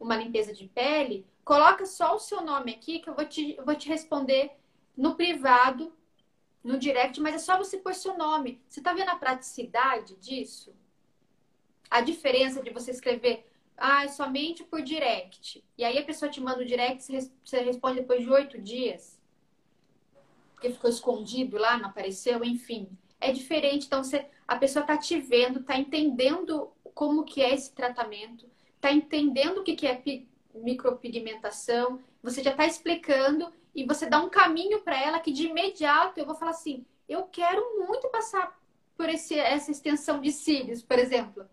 [0.00, 1.24] uma limpeza de pele?
[1.44, 4.52] Coloca só o seu nome aqui que eu vou te, eu vou te responder
[4.96, 5.92] no privado
[6.64, 8.60] no direct, mas é só você pôr seu nome.
[8.66, 10.74] Você tá vendo a praticidade disso?
[11.90, 13.46] A diferença de você escrever
[13.76, 15.62] ah, somente por direct.
[15.76, 17.04] E aí a pessoa te manda o direct,
[17.44, 19.20] você responde depois de oito dias.
[20.64, 22.88] Porque ficou escondido lá, não apareceu, enfim.
[23.20, 23.86] É diferente.
[23.86, 28.48] Então, você, a pessoa tá te vendo, tá entendendo como que é esse tratamento,
[28.80, 30.02] tá entendendo o que, que é
[30.54, 36.18] micropigmentação, você já tá explicando e você dá um caminho para ela que de imediato
[36.18, 38.58] eu vou falar assim: eu quero muito passar
[38.96, 41.46] por esse, essa extensão de cílios, por exemplo.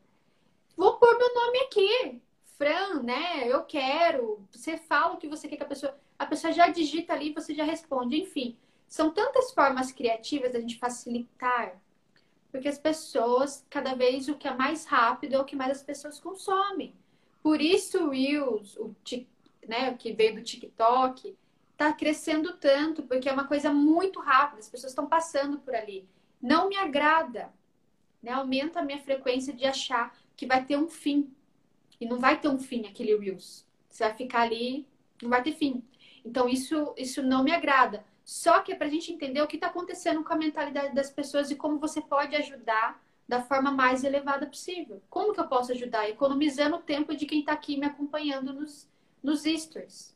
[0.78, 2.22] Vou pôr meu nome aqui,
[2.58, 3.46] Fran, né?
[3.46, 4.48] Eu quero.
[4.52, 6.00] Você fala o que você quer que a pessoa.
[6.18, 8.16] A pessoa já digita ali, você já responde.
[8.16, 8.56] Enfim,
[8.92, 11.82] são tantas formas criativas da gente facilitar.
[12.52, 15.82] Porque as pessoas, cada vez o que é mais rápido é o que mais as
[15.82, 16.94] pessoas consomem.
[17.42, 18.94] Por isso o Reels, o,
[19.66, 21.38] né, que veio do TikTok,
[21.72, 26.06] está crescendo tanto, porque é uma coisa muito rápida, as pessoas estão passando por ali.
[26.42, 27.50] Não me agrada,
[28.22, 28.34] né?
[28.34, 31.34] Aumenta a minha frequência de achar que vai ter um fim.
[31.98, 33.66] E não vai ter um fim aquele Reels.
[33.90, 34.86] Você vai ficar ali,
[35.24, 35.82] não vai ter fim.
[36.26, 38.04] Então, isso, isso não me agrada.
[38.32, 41.10] Só que é para a gente entender o que está acontecendo com a mentalidade das
[41.10, 45.02] pessoas e como você pode ajudar da forma mais elevada possível.
[45.10, 46.10] Como que eu posso ajudar?
[46.10, 48.88] Economizando o tempo de quem está aqui me acompanhando nos,
[49.22, 50.16] nos stories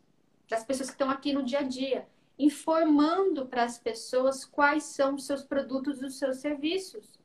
[0.50, 2.08] das pessoas que estão aqui no dia a dia,
[2.40, 7.20] informando para as pessoas quais são os seus produtos e os seus serviços.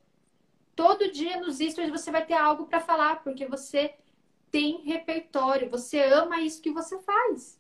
[0.75, 3.95] Todo dia nos stories você vai ter algo para falar, porque você
[4.51, 7.60] tem repertório, você ama isso que você faz.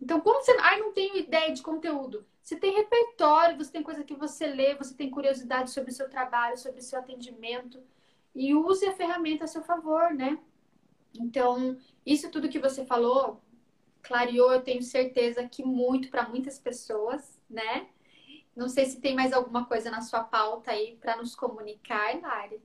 [0.00, 0.56] Então, como você.
[0.60, 2.26] Ai, não tenho ideia de conteúdo.
[2.42, 6.10] Você tem repertório, você tem coisa que você lê, você tem curiosidade sobre o seu
[6.10, 7.82] trabalho, sobre o seu atendimento.
[8.34, 10.38] E use a ferramenta a seu favor, né?
[11.18, 13.40] Então, isso tudo que você falou,
[14.02, 17.88] clareou, eu tenho certeza que muito para muitas pessoas, né?
[18.54, 22.60] Não sei se tem mais alguma coisa na sua pauta aí para nos comunicar, Lari.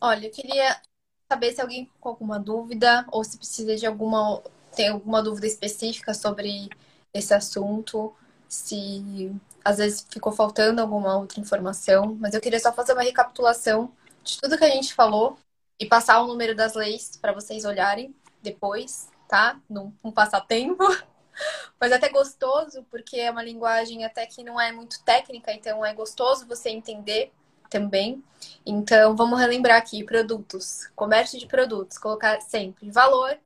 [0.00, 0.80] Olha, eu queria
[1.28, 4.42] saber se alguém com alguma dúvida ou se precisa de alguma
[4.76, 6.68] tem alguma dúvida específica sobre
[7.12, 8.14] esse assunto,
[8.48, 13.90] se às vezes ficou faltando alguma outra informação, mas eu queria só fazer uma recapitulação
[14.22, 15.36] de tudo que a gente falou
[15.80, 19.58] e passar o número das leis para vocês olharem depois, tá?
[19.68, 20.84] Num, num passatempo.
[21.78, 25.84] Mas é até gostoso, porque é uma linguagem até que não é muito técnica, então
[25.84, 27.30] é gostoso você entender
[27.68, 28.24] também.
[28.64, 33.38] Então, vamos relembrar aqui: produtos, comércio de produtos, colocar sempre valor,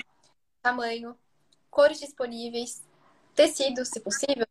[0.63, 1.17] tamanho,
[1.71, 2.83] cores disponíveis,
[3.35, 4.47] tecido, se possível,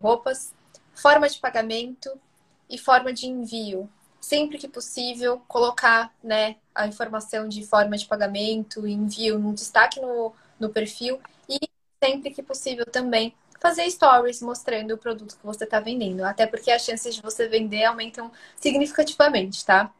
[0.00, 0.54] roupas,
[0.94, 2.10] forma de pagamento
[2.68, 3.88] e forma de envio.
[4.20, 10.00] Sempre que possível, colocar né, a informação de forma de pagamento e envio no destaque
[10.00, 11.58] no, no perfil e
[12.02, 16.70] sempre que possível também fazer stories mostrando o produto que você está vendendo, até porque
[16.70, 19.92] as chances de você vender aumentam significativamente, tá?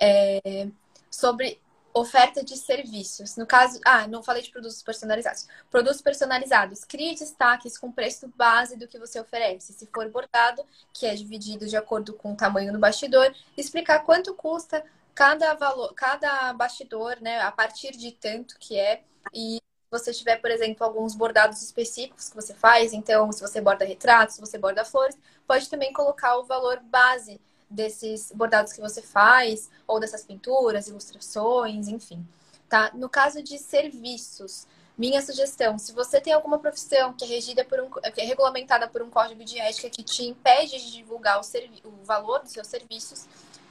[0.00, 0.68] É,
[1.08, 1.60] sobre
[1.94, 3.36] oferta de serviços.
[3.36, 5.46] No caso, ah, não falei de produtos personalizados.
[5.70, 9.72] Produtos personalizados, crie destaques com preço base do que você oferece.
[9.72, 14.34] Se for bordado, que é dividido de acordo com o tamanho do bastidor, explicar quanto
[14.34, 14.84] custa
[15.14, 20.50] cada valor, cada bastidor, né, a partir de tanto que é e você tiver, por
[20.50, 24.84] exemplo, alguns bordados específicos que você faz, então, se você borda retratos, se você borda
[24.84, 25.16] flores,
[25.46, 31.88] pode também colocar o valor base desses bordados que você faz, ou dessas pinturas, ilustrações,
[31.88, 32.26] enfim.
[32.68, 32.90] Tá?
[32.94, 37.80] No caso de serviços, minha sugestão, se você tem alguma profissão que é regida por
[37.80, 41.42] um, que é regulamentada por um código de ética que te impede de divulgar o,
[41.42, 43.26] servi o valor dos seus serviços,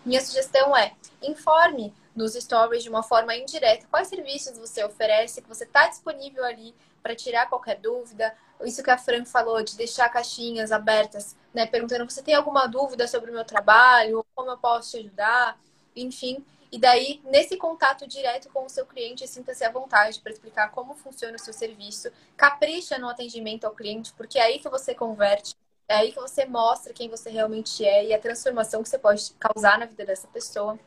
[0.06, 5.48] minha sugestão é informe nos stories de uma forma indireta quais serviços você oferece, que
[5.48, 8.36] você está disponível ali para tirar qualquer dúvida.
[8.64, 11.66] Isso que a Fran falou, de deixar caixinhas abertas, né?
[11.66, 15.60] Perguntando você tem alguma dúvida sobre o meu trabalho, como eu posso te ajudar,
[15.96, 16.44] enfim.
[16.72, 20.96] E daí, nesse contato direto com o seu cliente, sinta-se à vontade para explicar como
[20.96, 22.12] funciona o seu serviço.
[22.36, 25.56] Capricha no atendimento ao cliente, porque é aí que você converte
[25.88, 29.34] é aí que você mostra quem você realmente é e a transformação que você pode
[29.34, 30.80] causar na vida dessa pessoa.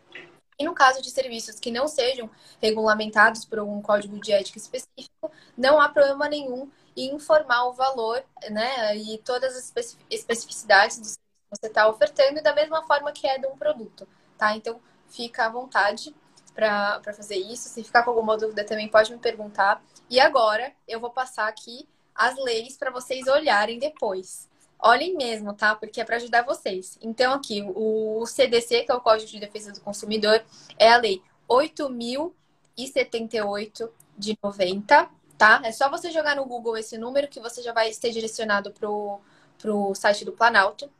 [0.59, 5.31] E no caso de serviços que não sejam regulamentados por algum código de ética específico,
[5.57, 9.73] não há problema nenhum em informar o valor, né, e todas as
[10.11, 14.07] especificidades do serviço que você está ofertando, da mesma forma que é de um produto,
[14.39, 14.57] tá?
[14.57, 16.15] Então, fica à vontade
[16.55, 17.69] para fazer isso.
[17.69, 19.81] Se ficar com alguma dúvida também pode me perguntar.
[20.09, 24.49] E agora eu vou passar aqui as leis para vocês olharem depois.
[24.79, 25.75] Olhem mesmo, tá?
[25.75, 26.99] Porque é para ajudar vocês.
[27.03, 30.43] Então, aqui, o CDC, que é o Código de Defesa do Consumidor,
[30.79, 35.61] é a lei 8.078 de 90, tá?
[35.65, 39.21] É só você jogar no Google esse número que você já vai ser direcionado pro,
[39.59, 40.91] pro site do Planalto.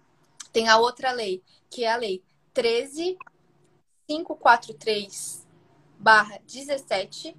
[0.53, 2.23] Tem a outra lei, que é a lei
[2.55, 5.47] 13543
[5.99, 7.37] barra 17,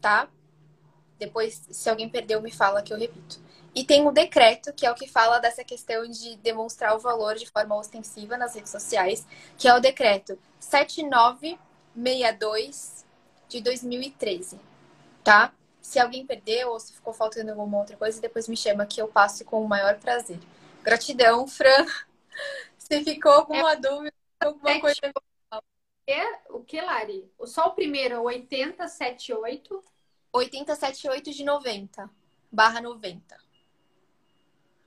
[0.00, 0.28] tá?
[1.18, 3.40] Depois, se alguém perdeu, me fala que eu repito.
[3.74, 7.34] E tem o decreto, que é o que fala dessa questão de demonstrar o valor
[7.34, 9.26] de forma ostensiva nas redes sociais,
[9.58, 13.04] que é o decreto 7962
[13.48, 14.60] de 2013,
[15.24, 15.52] tá?
[15.84, 19.06] Se alguém perdeu ou se ficou faltando alguma outra coisa, depois me chama que eu
[19.06, 20.40] passo com o maior prazer.
[20.82, 21.86] Gratidão, Fran.
[22.78, 23.76] Se ficou alguma é...
[23.76, 24.98] dúvida, alguma coisa.
[26.06, 27.30] É, o que, Lari?
[27.44, 29.84] Só o primeiro, 8078.
[30.32, 32.10] 8078 de 90,
[32.50, 33.38] barra 90.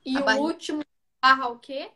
[0.03, 0.43] E a o barriga...
[0.43, 0.83] último
[1.21, 1.91] barra o quê?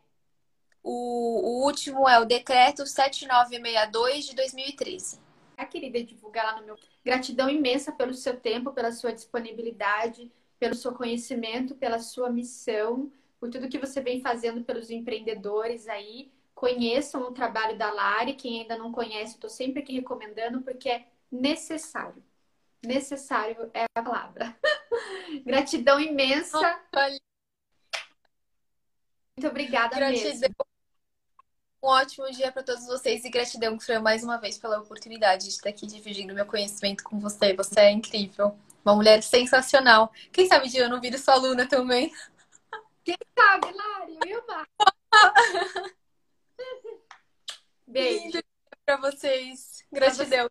[0.83, 5.19] O, o último é o decreto 7962 de 2013.
[5.65, 6.77] Querida divulgar lá no meu.
[7.03, 13.49] Gratidão imensa pelo seu tempo, pela sua disponibilidade, pelo seu conhecimento, pela sua missão, por
[13.49, 16.31] tudo que você vem fazendo pelos empreendedores aí.
[16.53, 18.33] Conheçam o trabalho da Lari.
[18.33, 22.23] Quem ainda não conhece, estou sempre aqui recomendando, porque é necessário.
[22.85, 24.55] Necessário é a palavra.
[25.45, 26.59] Gratidão imensa.
[29.35, 30.31] Muito obrigada gratidão.
[30.39, 30.70] mesmo.
[31.83, 35.49] Um ótimo dia para todos vocês e gratidão, Fran, mais uma vez pela oportunidade de
[35.49, 37.55] estar aqui dividindo meu conhecimento com você.
[37.55, 38.55] Você é incrível.
[38.85, 40.13] Uma mulher sensacional.
[40.31, 42.11] Quem sabe de eu não viro sua aluna também?
[43.03, 44.29] Quem sabe, Lari?
[44.29, 44.43] Eu
[47.87, 48.39] Beijo.
[48.85, 49.83] para vocês.
[49.91, 50.47] Gratidão.